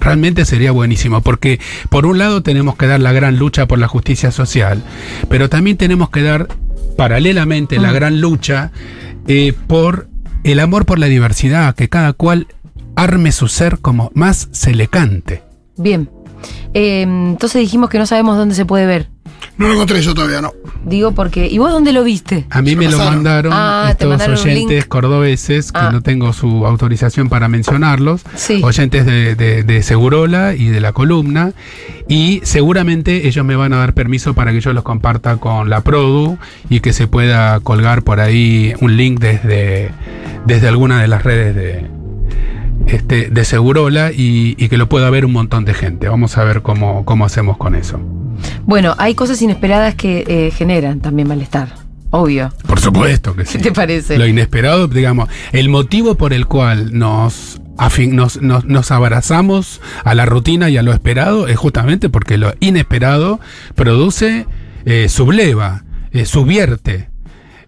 Realmente 0.00 0.46
sería 0.46 0.72
buenísimo, 0.72 1.20
porque 1.20 1.60
por 1.90 2.06
un 2.06 2.16
lado 2.16 2.42
tenemos 2.42 2.74
que 2.76 2.86
dar 2.86 3.00
la 3.00 3.12
gran 3.12 3.36
lucha 3.36 3.66
por 3.66 3.78
la 3.78 3.86
justicia 3.86 4.30
social, 4.30 4.82
pero 5.28 5.50
también 5.50 5.76
tenemos 5.76 6.08
que 6.08 6.22
dar 6.22 6.48
paralelamente 6.96 7.78
la 7.78 7.90
Mm. 7.90 7.94
gran 7.94 8.20
lucha 8.22 8.72
eh, 9.28 9.52
por 9.66 10.08
el 10.42 10.58
amor 10.58 10.86
por 10.86 10.98
la 10.98 11.06
diversidad, 11.06 11.74
que 11.74 11.90
cada 11.90 12.14
cual 12.14 12.46
arme 12.96 13.30
su 13.30 13.46
ser 13.46 13.78
como 13.78 14.10
más 14.14 14.48
se 14.52 14.74
le 14.74 14.88
cante. 14.88 15.42
Bien. 15.76 16.08
Eh, 16.72 17.02
entonces 17.02 17.60
dijimos 17.60 17.90
que 17.90 17.98
no 17.98 18.06
sabemos 18.06 18.38
dónde 18.38 18.54
se 18.54 18.64
puede 18.64 18.86
ver. 18.86 19.10
No 19.60 19.68
lo 19.68 19.74
encontré 19.74 20.00
yo 20.00 20.14
todavía, 20.14 20.40
no. 20.40 20.52
Digo 20.86 21.12
porque. 21.12 21.46
¿Y 21.46 21.58
vos 21.58 21.70
dónde 21.70 21.92
lo 21.92 22.02
viste? 22.02 22.46
A 22.48 22.62
mí 22.62 22.74
me 22.76 22.86
lo 22.86 22.92
pasaron. 22.92 23.14
mandaron 23.16 23.52
Ah, 23.54 23.88
estos 23.90 24.08
mandaron 24.08 24.36
oyentes 24.38 24.68
link. 24.78 24.88
cordobeses, 24.88 25.70
que 25.70 25.78
Ah. 25.78 25.90
no 25.92 26.00
tengo 26.00 26.32
su 26.32 26.66
autorización 26.66 27.28
para 27.28 27.46
mencionarlos, 27.48 28.22
Sí. 28.36 28.62
oyentes 28.64 29.04
de, 29.04 29.34
de- 29.34 29.62
de 29.62 29.82
Segurola 29.82 30.54
y 30.54 30.68
de 30.68 30.80
la 30.80 30.92
columna, 30.92 31.52
y 32.08 32.40
seguramente 32.42 33.28
ellos 33.28 33.44
me 33.44 33.54
van 33.54 33.74
a 33.74 33.76
dar 33.76 33.92
permiso 33.92 34.32
para 34.32 34.50
que 34.52 34.62
yo 34.62 34.72
los 34.72 34.82
comparta 34.82 35.36
con 35.36 35.68
la 35.68 35.82
Produ 35.82 36.38
y 36.70 36.80
que 36.80 36.94
se 36.94 37.06
pueda 37.06 37.60
colgar 37.60 38.02
por 38.02 38.18
ahí 38.20 38.72
un 38.80 38.96
link 38.96 39.20
desde, 39.20 39.90
desde 40.46 40.68
alguna 40.68 41.02
de 41.02 41.08
las 41.08 41.22
redes 41.22 41.54
de, 41.54 41.86
este, 42.86 43.28
de 43.28 43.44
Segurola 43.44 44.10
y, 44.10 44.54
y 44.58 44.68
que 44.70 44.78
lo 44.78 44.88
pueda 44.88 45.10
ver 45.10 45.26
un 45.26 45.32
montón 45.32 45.66
de 45.66 45.74
gente. 45.74 46.08
Vamos 46.08 46.38
a 46.38 46.44
ver 46.44 46.62
cómo, 46.62 47.04
cómo 47.04 47.26
hacemos 47.26 47.58
con 47.58 47.74
eso. 47.74 48.00
Bueno, 48.64 48.94
hay 48.98 49.14
cosas 49.14 49.40
inesperadas 49.42 49.94
que 49.94 50.24
eh, 50.26 50.50
generan 50.50 51.00
también 51.00 51.28
malestar. 51.28 51.74
Obvio. 52.10 52.52
Por 52.66 52.80
supuesto 52.80 53.34
que 53.34 53.44
sí. 53.46 53.58
¿Qué 53.58 53.64
te 53.64 53.72
parece? 53.72 54.18
Lo 54.18 54.26
inesperado, 54.26 54.88
digamos, 54.88 55.28
el 55.52 55.68
motivo 55.68 56.16
por 56.16 56.32
el 56.32 56.46
cual 56.46 56.98
nos, 56.98 57.60
nos, 58.08 58.42
nos, 58.42 58.64
nos 58.64 58.90
abrazamos 58.90 59.80
a 60.04 60.14
la 60.14 60.26
rutina 60.26 60.68
y 60.70 60.76
a 60.76 60.82
lo 60.82 60.92
esperado 60.92 61.46
es 61.46 61.56
justamente 61.56 62.08
porque 62.08 62.36
lo 62.36 62.52
inesperado 62.60 63.40
produce, 63.74 64.46
eh, 64.84 65.08
subleva, 65.08 65.84
eh, 66.12 66.24
subvierte, 66.24 67.10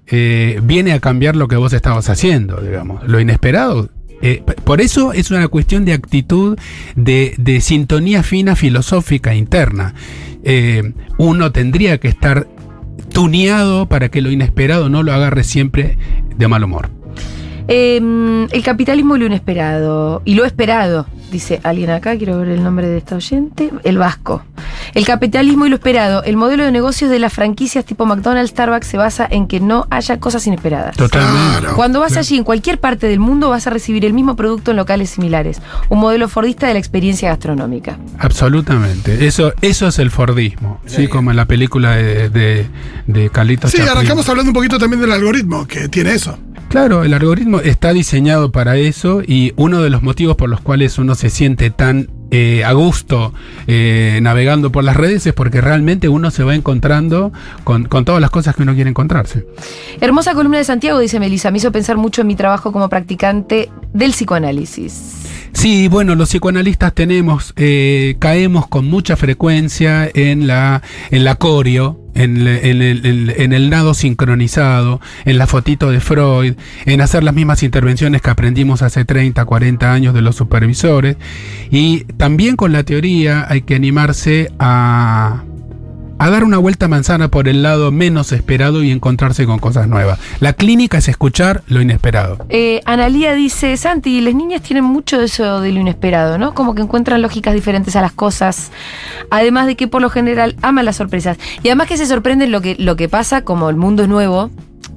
eh, 0.07 0.61
viene 0.63 0.93
a 0.93 1.01
cambiar 1.01 1.37
lo 1.37 1.49
que 1.49 1.57
vos 1.57 1.73
estabas 1.73 2.09
haciendo, 2.11 2.61
digamos. 2.61 3.07
Lo 3.09 3.21
inesperado. 3.21 3.89
Eh, 4.23 4.43
por 4.65 4.81
eso 4.81 5.13
es 5.13 5.31
una 5.31 5.49
cuestión 5.49 5.85
de 5.85 5.93
actitud, 5.93 6.59
de, 6.97 7.35
de 7.39 7.61
sintonía 7.61 8.23
fina 8.23 8.57
filosófica 8.57 9.35
interna. 9.35 9.95
Eh, 10.45 10.93
uno 11.19 11.53
tendría 11.53 11.99
que 11.99 12.09
estar 12.09 12.49
tuneado 13.13 13.87
para 13.87 14.09
que 14.09 14.23
lo 14.23 14.31
inesperado 14.31 14.89
no 14.89 15.03
lo 15.03 15.13
agarre 15.13 15.45
siempre 15.45 15.99
de 16.37 16.49
mal 16.49 16.65
humor. 16.65 17.02
Eh, 17.69 18.47
el 18.51 18.63
capitalismo 18.63 19.17
y 19.17 19.21
lo 19.21 19.27
inesperado. 19.27 20.23
Y 20.25 20.35
lo 20.35 20.45
esperado, 20.45 21.07
dice 21.31 21.61
alguien 21.63 21.91
acá, 21.91 22.17
quiero 22.17 22.39
ver 22.39 22.49
el 22.49 22.63
nombre 22.63 22.87
de 22.89 22.99
esta 22.99 23.17
oyente. 23.17 23.71
El 23.85 23.99
Vasco. 23.99 24.43
El 24.95 25.07
capitalismo 25.07 25.65
y 25.67 25.69
lo 25.71 25.77
esperado. 25.77 26.23
El 26.25 26.37
modelo 26.37 26.65
de 26.65 26.73
negocios 26.73 27.11
de 27.11 27.19
las 27.19 27.33
franquicias 27.33 27.85
tipo 27.85 28.05
McDonald's, 28.05 28.51
Starbucks 28.51 28.87
se 28.87 28.97
basa 28.97 29.27
en 29.31 29.47
que 29.47 29.61
no 29.61 29.87
haya 29.91 30.19
cosas 30.21 30.47
inesperadas. 30.47 30.97
Totalmente. 30.97 31.61
Claro. 31.61 31.77
Cuando 31.77 32.01
vas 32.01 32.17
allí, 32.17 32.37
en 32.37 32.45
cualquier 32.45 32.79
parte 32.79 33.07
del 33.07 33.21
mundo, 33.21 33.51
vas 33.51 33.67
a 33.67 33.71
recibir 33.71 34.05
el 34.05 34.13
mismo 34.13 34.37
producto 34.37 34.73
en 34.73 34.77
locales 34.77 35.11
similares. 35.11 35.63
Un 35.89 36.01
modelo 36.01 36.29
fordista 36.29 36.67
de 36.67 36.75
la 36.75 36.79
experiencia 36.79 37.29
gastronómica. 37.31 37.99
Absolutamente. 38.19 39.27
Eso, 39.27 39.53
eso 39.63 39.87
es 39.89 39.99
el 39.99 40.11
Fordismo. 40.11 40.81
Sí, 40.87 41.07
como 41.09 41.31
en 41.31 41.37
la 41.37 41.47
película 41.47 41.97
de, 41.97 42.29
de, 42.29 42.67
de 43.07 43.31
Carlitos 43.31 43.71
Sí, 43.71 43.79
Chaplin. 43.79 43.97
arrancamos 43.97 44.29
hablando 44.29 44.51
un 44.51 44.55
poquito 44.55 44.79
también 44.79 45.01
del 45.01 45.13
algoritmo 45.13 45.67
que 45.67 45.89
tiene 45.89 46.13
eso. 46.13 46.39
Claro, 46.73 47.05
el 47.05 47.13
algoritmo 47.13 47.61
está 47.61 47.93
diseñado 47.93 48.51
para 48.51 48.79
eso 48.79 49.21
y 49.21 49.53
uno 49.57 49.83
de 49.83 49.91
los 49.91 50.03
motivos 50.03 50.37
por 50.37 50.49
los 50.49 50.63
cuales 50.63 50.97
uno 50.97 51.15
se 51.15 51.29
siente 51.29 51.69
tan 51.69 52.09
eh, 52.31 52.65
a 52.65 52.73
gusto 52.73 53.35
eh, 53.67 54.19
navegando 54.23 54.73
por 54.73 54.83
las 54.83 54.97
redes 54.97 55.27
es 55.27 55.35
porque 55.35 55.61
realmente 55.61 56.09
uno 56.09 56.31
se 56.31 56.45
va 56.45 56.55
encontrando 56.55 57.31
con, 57.65 57.85
con 57.85 58.07
todas 58.07 58.23
las 58.23 58.31
cosas 58.31 58.57
que 58.57 58.63
uno 58.63 58.75
quiere 58.75 58.89
encontrarse. 58.89 59.45
Hermosa 60.01 60.33
columna 60.33 60.57
de 60.57 60.65
Santiago, 60.65 60.99
dice 60.99 61.21
Melissa. 61.21 61.51
Me 61.51 61.59
hizo 61.59 61.71
pensar 61.73 61.99
mucho 61.99 62.23
en 62.23 62.29
mi 62.29 62.37
trabajo 62.37 62.73
como 62.73 62.89
practicante 62.89 63.69
del 63.93 64.13
psicoanálisis. 64.13 65.29
Sí, 65.53 65.89
bueno, 65.89 66.15
los 66.15 66.31
psicoanalistas 66.31 66.95
tenemos, 66.95 67.53
eh, 67.57 68.17
caemos 68.19 68.67
con 68.67 68.87
mucha 68.87 69.17
frecuencia 69.17 70.11
en 70.15 70.47
la, 70.47 70.81
en 71.11 71.25
la 71.25 71.35
coreo, 71.35 72.02
en, 72.15 72.47
en- 72.47 73.33
en 73.37 73.53
el 73.53 73.71
nado 73.71 73.95
sincronizado, 73.95 75.01
en 75.25 75.39
la 75.39 75.47
fotito 75.47 75.91
de 75.91 76.01
Freud, 76.01 76.55
en 76.87 77.01
hacer 77.01 77.23
las 77.25 77.35
mismas 77.35 77.63
intervenciones 77.63 78.23
que 78.23 78.31
aprendimos 78.31 78.83
hace 78.83 79.05
30, 79.05 79.45
40 79.45 79.93
años 79.93 80.15
de 80.15 80.23
los 80.23 80.37
supervisores. 80.37 81.17
Y 81.71 82.05
también 82.17 82.57
con 82.57 82.73
la 82.73 82.83
teoría 82.85 83.47
hay 83.49 83.63
que 83.63 83.75
animarse 83.75 84.51
a, 84.59 85.43
a 86.23 86.31
dar 86.31 86.45
una 86.45 86.59
vuelta 86.59 86.87
manzana 86.87 87.27
por 87.27 87.49
el 87.49 87.65
lado 87.65 87.91
menos 87.91 88.31
esperado 88.31 88.85
y 88.85 88.93
encontrarse 88.93 89.45
con 89.45 89.59
cosas 89.59 89.89
nuevas. 89.89 90.21
La 90.39 90.53
clínica 90.53 90.99
es 90.99 91.09
escuchar 91.09 91.65
lo 91.67 91.81
inesperado. 91.81 92.39
Eh, 92.49 92.81
Analía 92.85 93.35
dice, 93.35 93.77
Santi, 93.77 94.21
las 94.21 94.33
niñas 94.33 94.63
tienen 94.63 94.85
mucho 94.85 95.19
de 95.19 95.25
eso 95.25 95.61
de 95.61 95.73
lo 95.73 95.81
inesperado, 95.81 96.39
¿no? 96.39 96.55
Como 96.55 96.77
que 96.77 96.83
encuentran 96.83 97.23
lógicas 97.23 97.55
diferentes 97.55 97.97
a 97.97 98.03
las 98.03 98.13
cosas. 98.13 98.71
Además 99.33 99.67
de 99.67 99.75
que 99.75 99.89
por 99.89 100.01
lo 100.01 100.11
general 100.11 100.55
aman 100.63 100.85
las 100.85 100.95
sorpresas. 100.95 101.39
Y 101.65 101.69
además 101.69 101.89
que 101.89 101.97
se 101.97 102.07
sorprenden 102.07 102.53
lo 102.53 102.61
que, 102.61 102.77
lo 102.79 102.95
que 102.95 103.09
pasa, 103.09 103.43
como 103.43 103.69
el 103.69 103.75
mundo 103.75 104.05
es 104.05 104.09
nuevo. 104.09 104.49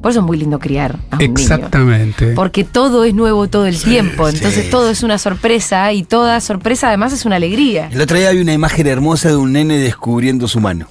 Por 0.03 0.11
eso 0.11 0.19
es 0.19 0.25
muy 0.27 0.37
lindo 0.37 0.59
criar 0.59 0.97
a 1.09 1.15
un 1.15 1.19
niño. 1.19 1.31
Exactamente. 1.31 2.33
Porque 2.33 2.63
todo 2.63 3.03
es 3.03 3.15
nuevo 3.15 3.47
todo 3.47 3.65
el 3.65 3.81
tiempo. 3.81 4.29
Entonces 4.29 4.65
sí. 4.65 4.69
todo 4.69 4.91
es 4.91 5.01
una 5.01 5.17
sorpresa 5.17 5.91
y 5.91 6.03
toda 6.03 6.39
sorpresa 6.39 6.89
además 6.89 7.13
es 7.13 7.25
una 7.25 7.37
alegría. 7.37 7.89
El 7.91 7.99
otro 7.99 8.15
día 8.15 8.29
vi 8.29 8.41
una 8.41 8.53
imagen 8.53 8.85
hermosa 8.85 9.29
de 9.29 9.37
un 9.37 9.53
nene 9.53 9.79
descubriendo 9.79 10.47
su 10.47 10.59
mano. 10.59 10.87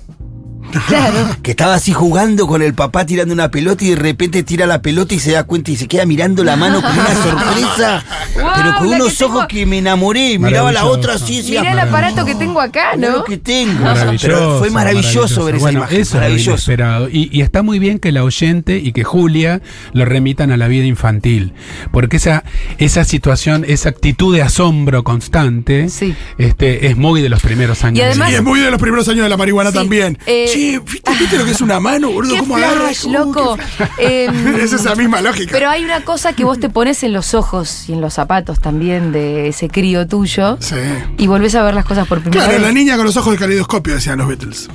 Claro. 0.89 1.37
Que 1.43 1.51
estaba 1.53 1.75
así 1.75 1.93
jugando 1.93 2.47
con 2.47 2.63
el 2.63 2.75
papá 2.75 3.05
tirando 3.07 3.33
una 3.35 3.51
pelota 3.51 3.85
y 3.85 3.91
de 3.91 3.97
repente 3.97 4.43
tira 4.43 4.67
la 4.67 4.81
pelota 4.83 5.15
y 5.15 5.19
se 5.19 5.33
da 5.33 5.45
cuenta 5.45 5.71
y 5.71 5.77
se 5.77 5.89
queda 5.89 6.07
mirando 6.07 6.45
la 6.45 6.57
mano 6.57 6.81
con 6.83 6.93
una 6.93 7.15
sorpresa. 7.23 8.05
Pero 8.35 8.75
con 8.79 8.89
unos 8.89 9.09
que 9.13 9.19
tengo- 9.19 9.31
ojos 9.37 9.47
que 9.49 9.67
me 9.67 9.79
enamoré. 9.79 10.39
Miraba 10.39 10.73
la 10.73 10.85
otra 10.87 11.15
así 11.15 11.39
decía, 11.39 11.61
Mirá 11.61 11.73
el 11.73 11.79
aparato 11.81 12.25
que 12.25 12.35
tengo 12.35 12.61
acá, 12.61 12.93
"Mirá 12.97 13.11
¿no? 13.11 13.17
lo 13.19 13.25
que 13.25 13.39
tengo. 13.39 13.85
Pero 14.21 14.59
fue 14.59 14.71
maravilloso, 14.71 15.45
ver 15.45 15.57
esa 15.57 15.63
Bueno, 15.63 15.79
imagen. 15.81 15.97
Eso 16.01 16.09
es 16.09 16.15
lo 16.15 16.21
maravilloso. 16.21 17.09
Y, 17.11 17.29
y 17.37 17.43
está 17.43 17.63
muy 17.63 17.79
bien 17.79 17.99
que 17.99 18.13
la 18.13 18.25
oyente 18.25 18.79
y 18.79 18.93
que 18.93 19.05
Julia 19.05 19.61
lo 19.93 20.05
remitan 20.05 20.51
a 20.53 20.57
la 20.57 20.69
vida 20.69 20.85
infantil. 20.85 21.53
Porque 21.93 22.17
esa, 22.17 22.45
esa 22.79 23.05
situación, 23.05 23.65
esa 23.67 23.89
actitud 23.91 24.35
de 24.35 24.43
asombro 24.43 25.05
constante, 25.05 25.89
Sí. 25.89 26.15
este, 26.39 26.87
es 26.89 26.97
muy 26.97 27.21
de 27.23 27.29
los 27.29 27.41
primeros 27.43 27.85
años. 27.85 27.99
Y 27.99 28.03
además- 28.03 28.31
Y 28.31 28.35
es 28.35 28.43
muy 28.43 28.61
de 28.61 28.71
los 28.71 28.81
primeros 28.81 29.09
años 29.09 29.23
de 29.25 29.29
la 29.29 29.37
marihuana 29.37 29.71
Sí, 29.71 29.77
también. 29.77 30.19
eh, 30.27 30.47
che, 30.73 30.79
¿viste, 30.81 31.11
viste 31.19 31.39
lo 31.39 31.45
que 31.45 31.51
es 31.53 31.61
una 31.61 31.81
mano, 31.81 32.11
boludo? 32.11 32.35
¡Qué 32.35 32.41
¿Cómo 32.41 32.57
agarra? 32.57 32.81
flash, 32.81 33.07
Uh, 33.07 33.13
loco! 33.13 33.59
Em, 33.99 34.57
es 34.61 34.73
esa 34.73 34.95
misma 34.95 35.21
lógica. 35.21 35.51
Pero 35.53 35.69
hay 35.71 35.85
una 35.85 36.03
cosa 36.05 36.33
que 36.35 36.45
vos 36.45 36.59
te 36.61 36.69
pones 36.69 37.03
en 37.03 37.13
los 37.13 37.35
ojos 37.35 37.89
y 37.89 37.93
en 37.93 38.01
los 38.01 38.15
zapatos 38.15 38.61
también 38.61 39.13
de 39.13 39.49
ese 39.49 39.69
crío 39.69 40.07
tuyo 40.07 40.57
Sí. 40.61 40.77
y 41.19 41.27
volvés 41.27 41.55
a 41.55 41.63
ver 41.63 41.75
las 41.75 41.85
cosas 41.85 42.07
por 42.09 42.21
primera 42.21 42.45
Claro, 42.45 42.59
vez. 42.59 42.63
la 42.69 42.73
niña 42.73 42.97
con 42.97 43.05
los 43.07 43.17
ojos 43.17 43.33
de 43.33 43.39
calidoscopio, 43.39 43.95
decían 43.95 44.19
los 44.19 44.29
Beatles. 44.29 44.69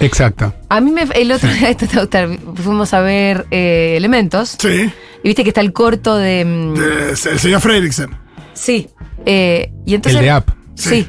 Exacto. 0.00 0.52
A 0.68 0.80
mí 0.80 0.90
me, 0.90 1.02
el 1.14 1.30
otro 1.30 1.52
día, 1.52 1.70
esto 1.70 1.86
te 1.86 1.94
va 1.96 2.00
a 2.02 2.04
gustar, 2.04 2.28
fuimos 2.56 2.92
a 2.94 3.00
ver 3.00 3.46
eh, 3.50 3.94
Elementos 3.96 4.56
Sí. 4.58 4.90
y 5.22 5.28
viste 5.28 5.42
que 5.44 5.50
está 5.50 5.60
el 5.60 5.72
corto 5.72 6.16
de... 6.16 6.44
mm, 6.44 6.74
De- 6.74 7.10
el 7.10 7.38
señor 7.38 7.60
Fredricksen. 7.60 8.10
Sí. 8.54 8.88
eh, 9.26 9.70
y 9.86 9.94
entonces, 9.94 10.18
El 10.18 10.24
de 10.24 10.30
App. 10.30 10.48
Sí. 10.74 11.06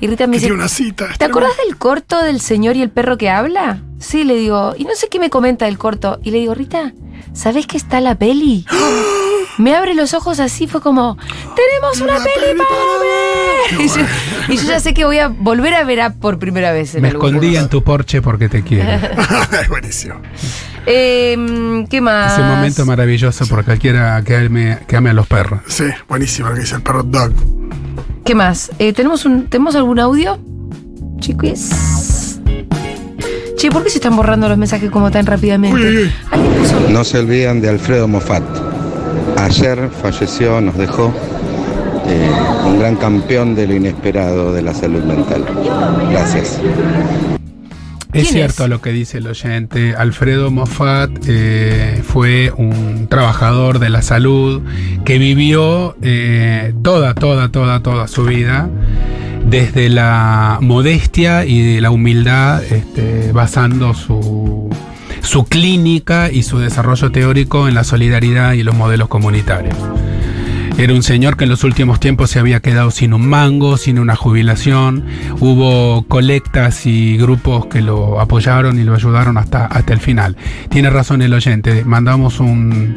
Y 0.00 0.06
Rita 0.08 0.26
me 0.26 0.32
Que 0.32 0.36
dice, 0.38 0.46
tiene 0.48 0.60
una 0.60 0.68
cita. 0.68 1.08
¿te 1.16 1.24
acordás 1.24 1.56
del 1.64 1.76
corto 1.76 2.22
del 2.22 2.40
señor 2.40 2.76
y 2.76 2.82
el 2.82 2.90
perro 2.90 3.16
que 3.16 3.30
habla? 3.30 3.80
Sí, 3.98 4.24
le 4.24 4.36
digo, 4.36 4.74
y 4.76 4.84
no 4.84 4.94
sé 4.94 5.08
qué 5.08 5.18
me 5.18 5.30
comenta 5.30 5.64
del 5.64 5.78
corto. 5.78 6.20
Y 6.22 6.30
le 6.30 6.38
digo, 6.38 6.54
Rita, 6.54 6.92
¿sabés 7.32 7.66
que 7.66 7.76
está 7.76 8.00
la 8.00 8.16
peli? 8.16 8.66
Me 9.58 9.74
abre 9.74 9.94
los 9.94 10.12
ojos 10.12 10.38
así, 10.38 10.66
fue 10.66 10.82
como, 10.82 11.16
tenemos 11.54 12.00
una, 12.02 12.16
Una 12.16 12.24
peli, 12.24 12.46
peli 12.46 12.58
para 12.58 12.98
ver. 13.00 13.46
Y 13.80 13.88
yo, 13.88 14.06
y 14.48 14.56
yo 14.58 14.68
ya 14.68 14.80
sé 14.80 14.92
que 14.92 15.06
voy 15.06 15.18
a 15.18 15.28
volver 15.28 15.74
a 15.74 15.82
ver 15.84 15.98
Up 16.06 16.20
por 16.20 16.38
primera 16.38 16.72
vez. 16.72 16.94
En 16.94 17.02
Me 17.02 17.08
escondí 17.08 17.56
en 17.56 17.68
tu 17.68 17.82
porche 17.82 18.20
porque 18.20 18.50
te 18.50 18.62
quiero. 18.62 18.90
Es 19.60 19.68
buenísimo. 19.68 20.20
Eh, 20.84 21.84
¿Qué 21.88 22.00
más? 22.02 22.34
Ese 22.34 22.42
momento 22.42 22.84
maravilloso 22.84 23.46
por 23.46 23.64
cualquiera 23.64 24.22
que 24.22 24.36
ame, 24.36 24.78
que 24.86 24.96
ame 24.96 25.10
a 25.10 25.14
los 25.14 25.26
perros. 25.26 25.60
Sí, 25.68 25.84
buenísimo 26.06 26.50
lo 26.50 26.54
que 26.54 26.60
dice 26.60 26.76
el 26.76 26.82
perro 26.82 27.02
Dog. 27.02 27.32
¿Qué 28.26 28.34
más? 28.34 28.72
Eh, 28.80 28.92
¿tenemos, 28.92 29.24
un, 29.24 29.46
¿Tenemos 29.46 29.76
algún 29.76 30.00
audio? 30.00 30.36
Chiquis. 31.20 32.40
Che, 33.56 33.70
¿por 33.70 33.84
qué 33.84 33.90
se 33.90 33.98
están 33.98 34.16
borrando 34.16 34.48
los 34.48 34.58
mensajes 34.58 34.90
como 34.90 35.12
tan 35.12 35.26
rápidamente? 35.26 36.10
No 36.90 37.04
se 37.04 37.20
olviden 37.20 37.60
de 37.60 37.68
Alfredo 37.68 38.08
Moffat. 38.08 38.42
Ayer 39.36 39.88
falleció, 40.02 40.60
nos 40.60 40.76
dejó 40.76 41.12
eh, 42.08 42.30
un 42.66 42.80
gran 42.80 42.96
campeón 42.96 43.54
de 43.54 43.68
lo 43.68 43.74
inesperado 43.76 44.52
de 44.52 44.62
la 44.62 44.74
salud 44.74 45.04
mental. 45.04 45.44
Gracias. 46.10 46.58
Es 48.16 48.22
¿Quién 48.22 48.34
cierto 48.34 48.64
es? 48.64 48.70
lo 48.70 48.80
que 48.80 48.92
dice 48.92 49.18
el 49.18 49.26
oyente. 49.26 49.94
Alfredo 49.94 50.50
Moffat 50.50 51.10
eh, 51.28 52.02
fue 52.02 52.50
un 52.56 53.08
trabajador 53.08 53.78
de 53.78 53.90
la 53.90 54.00
salud 54.00 54.62
que 55.04 55.18
vivió 55.18 55.96
eh, 56.00 56.72
toda, 56.82 57.14
toda, 57.14 57.50
toda, 57.50 57.82
toda 57.82 58.08
su 58.08 58.24
vida 58.24 58.70
desde 59.44 59.90
la 59.90 60.58
modestia 60.62 61.44
y 61.44 61.78
la 61.80 61.90
humildad, 61.90 62.64
este, 62.64 63.32
basando 63.32 63.92
su, 63.94 64.70
su 65.20 65.44
clínica 65.44 66.30
y 66.32 66.42
su 66.42 66.58
desarrollo 66.58 67.12
teórico 67.12 67.68
en 67.68 67.74
la 67.74 67.84
solidaridad 67.84 68.54
y 68.54 68.62
los 68.62 68.74
modelos 68.74 69.08
comunitarios. 69.08 69.76
Era 70.78 70.92
un 70.92 71.02
señor 71.02 71.38
que 71.38 71.44
en 71.44 71.50
los 71.50 71.64
últimos 71.64 72.00
tiempos 72.00 72.28
se 72.30 72.38
había 72.38 72.60
quedado 72.60 72.90
sin 72.90 73.14
un 73.14 73.26
mango, 73.26 73.78
sin 73.78 73.98
una 73.98 74.14
jubilación. 74.14 75.06
Hubo 75.40 76.02
colectas 76.06 76.84
y 76.84 77.16
grupos 77.16 77.64
que 77.66 77.80
lo 77.80 78.20
apoyaron 78.20 78.78
y 78.78 78.84
lo 78.84 78.94
ayudaron 78.94 79.38
hasta, 79.38 79.64
hasta 79.64 79.94
el 79.94 80.00
final. 80.00 80.36
Tiene 80.68 80.90
razón 80.90 81.22
el 81.22 81.32
oyente. 81.32 81.82
Mandamos 81.86 82.40
un, 82.40 82.94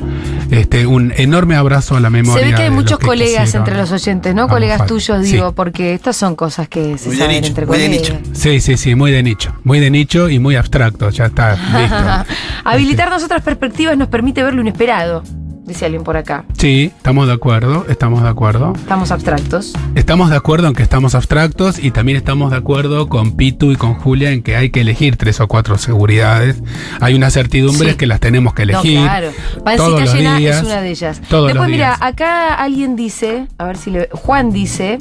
este, 0.52 0.86
un 0.88 1.14
enorme 1.16 1.56
abrazo 1.56 1.96
a 1.96 2.02
la 2.02 2.10
memoria. 2.10 2.44
Se 2.44 2.50
ve 2.50 2.56
que 2.56 2.64
hay 2.64 2.70
de 2.70 2.76
muchos 2.76 3.00
que 3.00 3.06
colegas 3.06 3.44
quisieron 3.46 3.62
entre 3.68 3.78
los 3.82 3.92
oyentes, 3.94 4.36
¿no? 4.36 4.50
Colegas 4.50 4.86
tuyos, 4.86 5.26
Sí. 5.26 5.34
digo, 5.34 5.54
porque 5.54 5.94
estas 5.94 6.18
son 6.18 6.36
cosas 6.36 6.68
que 6.68 6.98
se 6.98 7.08
Muy 7.08 7.16
de 7.16 7.22
saben 7.24 7.36
nicho, 7.38 7.48
entre 7.48 7.66
muy 7.66 7.78
de 7.78 7.86
colegas. 7.88 8.12
nicho. 8.24 8.30
Sí, 8.34 8.60
sí, 8.60 8.76
sí, 8.76 8.96
muy 8.96 9.12
de 9.12 9.24
nicho. 9.24 9.54
Muy 9.64 9.80
de 9.80 9.90
nicho 9.90 10.28
y 10.28 10.38
muy 10.38 10.58
abstracto. 10.58 11.10
Ya 11.12 11.28
está, 11.28 11.54
listo. 11.56 12.34
Habilitarnos 12.66 13.24
otras 13.24 13.42
perspectivas 13.42 13.98
nos 13.98 14.10
permite 14.10 14.44
ver 14.44 14.54
lo 14.54 14.62
inesperado, 14.62 15.24
dice 15.70 15.86
alguien 15.86 16.04
por 16.04 16.18
acá. 16.18 16.44
Sí, 16.58 16.92
estamos 16.98 17.28
de 17.28 17.34
acuerdo, 17.34 17.86
estamos 17.88 18.24
de 18.24 18.30
acuerdo. 18.30 18.74
Estamos 18.76 19.12
abstractos. 19.12 19.74
Estamos 19.96 20.30
de 20.30 20.36
acuerdo 20.36 20.68
en 20.68 20.74
que 20.74 20.84
estamos 20.84 21.16
abstractos 21.16 21.80
y 21.82 21.92
también 21.92 22.18
estamos 22.18 22.52
de 22.52 22.58
acuerdo 22.58 23.08
con 23.08 23.38
Pitu 23.38 23.72
y 23.72 23.76
con 23.78 23.94
Julia 23.94 24.32
en 24.32 24.44
que 24.44 24.58
hay 24.58 24.72
que 24.72 24.82
elegir 24.82 25.16
tres 25.16 25.40
o 25.40 25.48
cuatro 25.48 25.78
seguridades. 25.78 26.62
Hay 27.00 27.16
unas 27.16 27.34
certidumbres 27.34 27.92
Sí. 27.94 27.98
que 27.98 28.08
las 28.08 28.20
tenemos 28.20 28.54
que 28.54 28.64
elegir. 28.64 29.00
No, 29.00 29.06
claro. 29.06 29.30
todos 29.54 29.64
Pancita 29.64 30.00
los 30.02 30.14
llena 30.14 30.38
días, 30.38 30.58
es 30.58 30.64
una 30.64 30.82
de 30.82 30.90
ellas. 30.90 31.22
todos 31.30 31.48
Después, 31.48 31.70
los 31.70 31.72
mira, 31.72 31.98
acá 32.02 32.56
alguien 32.56 32.96
dice, 32.96 33.48
a 33.58 33.66
ver 33.66 33.78
si 33.78 33.92
le. 33.92 34.10
Juan 34.12 34.52
dice: 34.52 34.98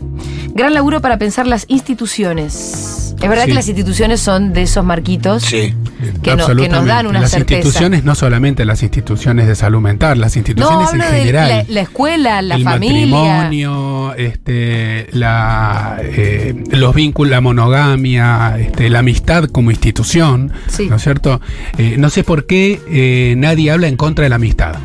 gran 0.54 0.74
laburo 0.74 1.00
para 1.00 1.18
pensar 1.18 1.46
las 1.46 1.64
instituciones. 1.68 3.07
Es 3.20 3.28
verdad 3.28 3.44
Sí. 3.44 3.48
que 3.50 3.54
las 3.54 3.66
instituciones 3.68 4.20
son 4.20 4.52
de 4.52 4.62
esos 4.62 4.84
marquitos 4.84 5.42
Sí. 5.42 5.74
que, 6.22 6.36
no- 6.36 6.46
que 6.46 6.68
nos 6.68 6.86
dan 6.86 7.06
una 7.08 7.20
las 7.20 7.30
certeza. 7.32 7.58
instituciones, 7.58 8.04
no 8.04 8.14
solamente 8.14 8.64
las 8.64 8.82
instituciones 8.82 9.46
de 9.48 9.54
salud 9.56 9.80
mental, 9.80 10.20
las 10.20 10.36
No, 10.36 10.40
instituciones 10.40 10.92
en 10.92 11.00
general. 11.18 11.48
la, 11.48 11.64
la 11.68 11.80
escuela, 11.80 12.42
la 12.42 12.54
el 12.56 12.62
familia. 12.64 13.06
matrimonio, 13.06 14.14
este, 14.14 15.08
la, 15.12 15.98
eh, 16.02 16.62
los 16.70 16.94
vínculos, 16.94 17.30
la 17.30 17.40
monogamia, 17.40 18.56
este, 18.58 18.88
la 18.90 19.00
amistad 19.00 19.44
como 19.44 19.70
institución, 19.70 20.52
Sí. 20.68 20.86
¿no 20.88 20.96
es 20.96 21.02
cierto? 21.02 21.40
Eh, 21.76 21.96
no 21.98 22.10
sé 22.10 22.22
por 22.24 22.46
qué 22.46 22.80
eh, 22.90 23.34
nadie 23.36 23.70
habla 23.70 23.88
en 23.88 23.96
contra 23.96 24.22
de 24.22 24.28
la 24.28 24.36
amistad. 24.36 24.76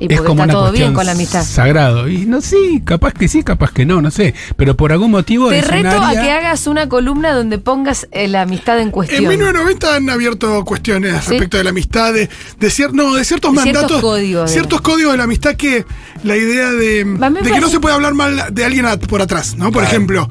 Y 0.00 0.12
es 0.14 0.20
como 0.22 0.42
está 0.42 0.44
una 0.44 0.52
todo 0.54 0.62
cuestión 0.68 0.88
bien 0.88 0.94
con 0.94 1.06
la 1.06 1.12
amistad. 1.12 1.44
sagrado. 1.44 2.08
Y 2.08 2.24
no 2.26 2.40
sé, 2.40 2.56
capaz 2.84 3.12
que 3.12 3.28
sí, 3.28 3.42
capaz 3.42 3.70
que 3.72 3.84
no, 3.84 4.00
no 4.00 4.10
sé. 4.10 4.34
Pero 4.56 4.74
por 4.76 4.92
algún 4.92 5.10
motivo 5.10 5.50
Te 5.50 5.58
es 5.58 5.64
un 5.66 5.70
reto 5.70 6.02
a 6.02 6.12
que 6.12 6.30
hagas 6.30 6.66
una 6.66 6.88
columna 6.88 7.32
donde 7.32 7.58
pongas 7.58 8.08
eh, 8.10 8.26
la 8.26 8.42
amistad 8.42 8.80
en 8.80 8.90
cuestión. 8.90 9.22
En 9.22 9.28
1990 9.28 9.94
han 9.96 10.08
abierto 10.10 10.64
cuestiones 10.64 11.12
¿Sí? 11.24 11.30
respecto 11.32 11.58
de 11.58 11.64
la 11.64 11.70
amistad, 11.70 12.14
de, 12.14 12.28
de, 12.58 12.68
cier- 12.68 12.92
no, 12.92 13.14
de 13.14 13.24
ciertos 13.24 13.54
De 13.54 13.60
ciertos 13.62 13.82
mandatos. 13.82 14.00
códigos 14.00 14.50
ciertos 14.50 14.80
códigos 14.80 15.12
de 15.12 15.18
la 15.18 15.24
amistad 15.24 15.54
que 15.54 15.84
la 16.24 16.36
idea 16.36 16.70
de, 16.70 17.04
de 17.04 17.04
que 17.04 17.18
parece- 17.18 17.60
no 17.60 17.68
se 17.68 17.80
puede 17.80 17.94
hablar 17.94 18.14
mal 18.14 18.42
de 18.52 18.64
alguien 18.64 18.86
a- 18.86 18.96
por 18.96 19.20
atrás, 19.20 19.56
¿no? 19.56 19.70
Por 19.70 19.84
ejemplo, 19.84 20.30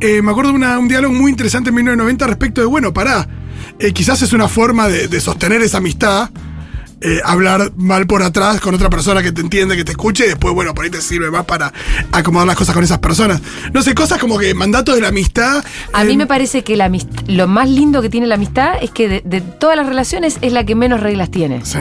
eh, 0.00 0.22
me 0.22 0.30
acuerdo 0.30 0.50
de 0.52 0.56
una- 0.56 0.78
un 0.78 0.88
diálogo 0.88 1.12
muy 1.12 1.30
interesante 1.30 1.68
en 1.68 1.74
1990 1.76 2.26
respecto 2.26 2.60
de, 2.62 2.66
bueno, 2.66 2.92
pará, 2.94 3.28
eh, 3.78 3.92
quizás 3.92 4.22
es 4.22 4.32
una 4.32 4.48
forma 4.48 4.88
de, 4.88 5.08
de 5.08 5.20
sostener 5.20 5.60
esa 5.62 5.78
amistad. 5.78 6.30
Eh, 7.00 7.20
hablar 7.24 7.72
mal 7.76 8.06
por 8.06 8.22
atrás 8.22 8.60
con 8.60 8.74
otra 8.74 8.90
persona 8.90 9.22
que 9.22 9.32
te 9.32 9.40
entiende, 9.40 9.76
que 9.76 9.84
te 9.84 9.92
escuche, 9.92 10.26
y 10.26 10.28
después, 10.28 10.54
bueno, 10.54 10.74
por 10.74 10.84
ahí 10.84 10.90
te 10.90 11.00
sirve 11.00 11.30
más 11.30 11.44
para 11.44 11.72
acomodar 12.12 12.46
las 12.46 12.56
cosas 12.56 12.74
con 12.74 12.84
esas 12.84 12.98
personas. 12.98 13.40
No 13.72 13.82
sé, 13.82 13.94
cosas 13.94 14.18
como 14.18 14.38
que 14.38 14.54
mandato 14.54 14.94
de 14.94 15.00
la 15.00 15.08
amistad. 15.08 15.64
A 15.92 16.04
mí 16.04 16.12
eh, 16.12 16.16
me 16.16 16.26
parece 16.26 16.62
que 16.62 16.76
la 16.76 16.90
lo 17.26 17.46
más 17.46 17.68
lindo 17.68 18.02
que 18.02 18.08
tiene 18.08 18.26
la 18.26 18.34
amistad 18.34 18.74
es 18.82 18.90
que 18.90 19.08
de, 19.08 19.22
de 19.24 19.40
todas 19.40 19.76
las 19.76 19.86
relaciones 19.86 20.38
es 20.40 20.52
la 20.52 20.64
que 20.64 20.74
menos 20.74 21.00
reglas 21.00 21.30
tiene. 21.30 21.64
Sí. 21.64 21.78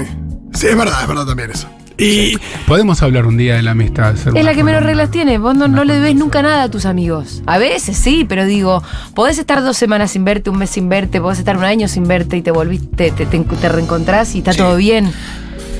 Sí, 0.53 0.67
es 0.67 0.77
verdad, 0.77 1.01
es 1.01 1.07
verdad 1.07 1.25
también 1.25 1.51
eso. 1.51 1.69
Y 1.99 2.37
Podemos 2.67 3.01
hablar 3.03 3.25
un 3.25 3.37
día 3.37 3.55
de 3.55 3.61
la 3.63 3.71
amistad. 3.71 4.15
Es 4.15 4.43
la 4.43 4.53
que 4.53 4.63
menos 4.63 4.83
reglas 4.83 5.11
tiene. 5.11 5.37
Vos 5.37 5.55
no, 5.55 5.67
le 5.83 5.93
debes 5.95 6.15
nunca 6.15 6.41
nada 6.41 6.63
a 6.63 6.69
tus 6.71 6.85
amigos. 6.85 7.41
A 7.45 7.57
veces 7.57 7.97
sí, 7.97 8.25
pero 8.27 8.45
digo, 8.45 8.81
podés 9.15 9.37
estar 9.37 9.61
dos 9.61 9.75
semanas 9.77 10.11
sin 10.11 10.23
verte, 10.23 10.49
un 10.49 10.57
mes 10.57 10.69
sin 10.69 10.87
verte, 10.89 11.19
podés 11.19 11.39
estar 11.39 11.57
un 11.57 11.63
año 11.65 11.87
sin 11.87 12.07
verte 12.07 12.37
y 12.37 12.41
te 12.41 12.51
volviste, 12.51 13.11
te, 13.11 13.25
te- 13.25 13.39
te 13.39 13.69
reencontrás 13.69 14.33
y 14.35 14.39
está 14.39 14.53
Sí. 14.53 14.59
todo 14.59 14.75
bien. 14.77 15.11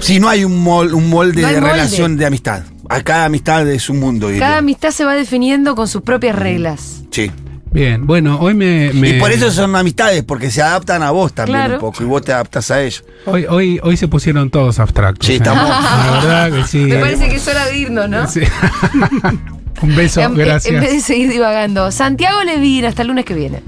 Sí, 0.01 0.19
no 0.19 0.29
hay 0.29 0.43
un, 0.45 0.63
mol- 0.65 0.93
un 0.93 1.09
molde 1.09 1.41
No 1.41 1.47
de 1.49 1.55
molde. 1.61 1.71
relación 1.75 2.17
de 2.17 2.25
amistad. 2.25 2.63
A 2.89 3.01
cada 3.01 3.25
amistad 3.25 3.67
es 3.69 3.89
un 3.89 3.99
mundo. 3.99 4.27
diría. 4.27 4.45
Cada 4.45 4.57
amistad 4.57 4.91
se 4.91 5.05
va 5.05 5.13
definiendo 5.13 5.75
con 5.75 5.87
sus 5.87 6.01
propias 6.01 6.35
reglas. 6.35 7.03
Sí. 7.11 7.31
Bien, 7.71 8.07
bueno, 8.07 8.39
hoy 8.39 8.55
me. 8.55 8.91
me- 8.93 9.09
Y 9.09 9.19
por 9.19 9.31
eso 9.31 9.51
son 9.51 9.75
amistades, 9.75 10.23
porque 10.23 10.49
se 10.49 10.61
adaptan 10.61 11.03
a 11.03 11.11
vos 11.11 11.33
también 11.33 11.59
Claro. 11.59 11.73
un 11.75 11.79
poco 11.81 12.01
y 12.03 12.05
vos 12.07 12.21
te 12.23 12.33
adaptas 12.33 12.71
a 12.71 12.81
ellos. 12.81 13.03
Hoy, 13.25 13.45
hoy, 13.47 13.79
hoy 13.83 13.95
se 13.95 14.07
pusieron 14.07 14.49
todos 14.49 14.79
abstractos. 14.79 15.27
Sí, 15.27 15.33
¿eh? 15.33 15.35
estamos- 15.35 15.69
La 15.69 16.11
verdad 16.21 16.51
que 16.51 16.63
sí. 16.67 16.79
Me 16.79 16.97
parece 16.97 17.29
que 17.29 17.35
es 17.35 17.47
hora 17.47 17.65
de 17.67 17.77
irnos, 17.77 18.09
¿no? 18.09 18.27
Sí. 18.27 18.41
Un 19.81 19.95
beso, 19.95 20.21
En- 20.21 20.33
gracias. 20.35 20.73
En 20.73 20.81
vez 20.81 20.91
de 20.93 20.99
seguir 20.99 21.29
divagando. 21.29 21.91
Santiago 21.91 22.43
Levin, 22.43 22.85
hasta 22.85 23.03
el 23.03 23.09
lunes 23.09 23.23
que 23.25 23.33
viene. 23.35 23.61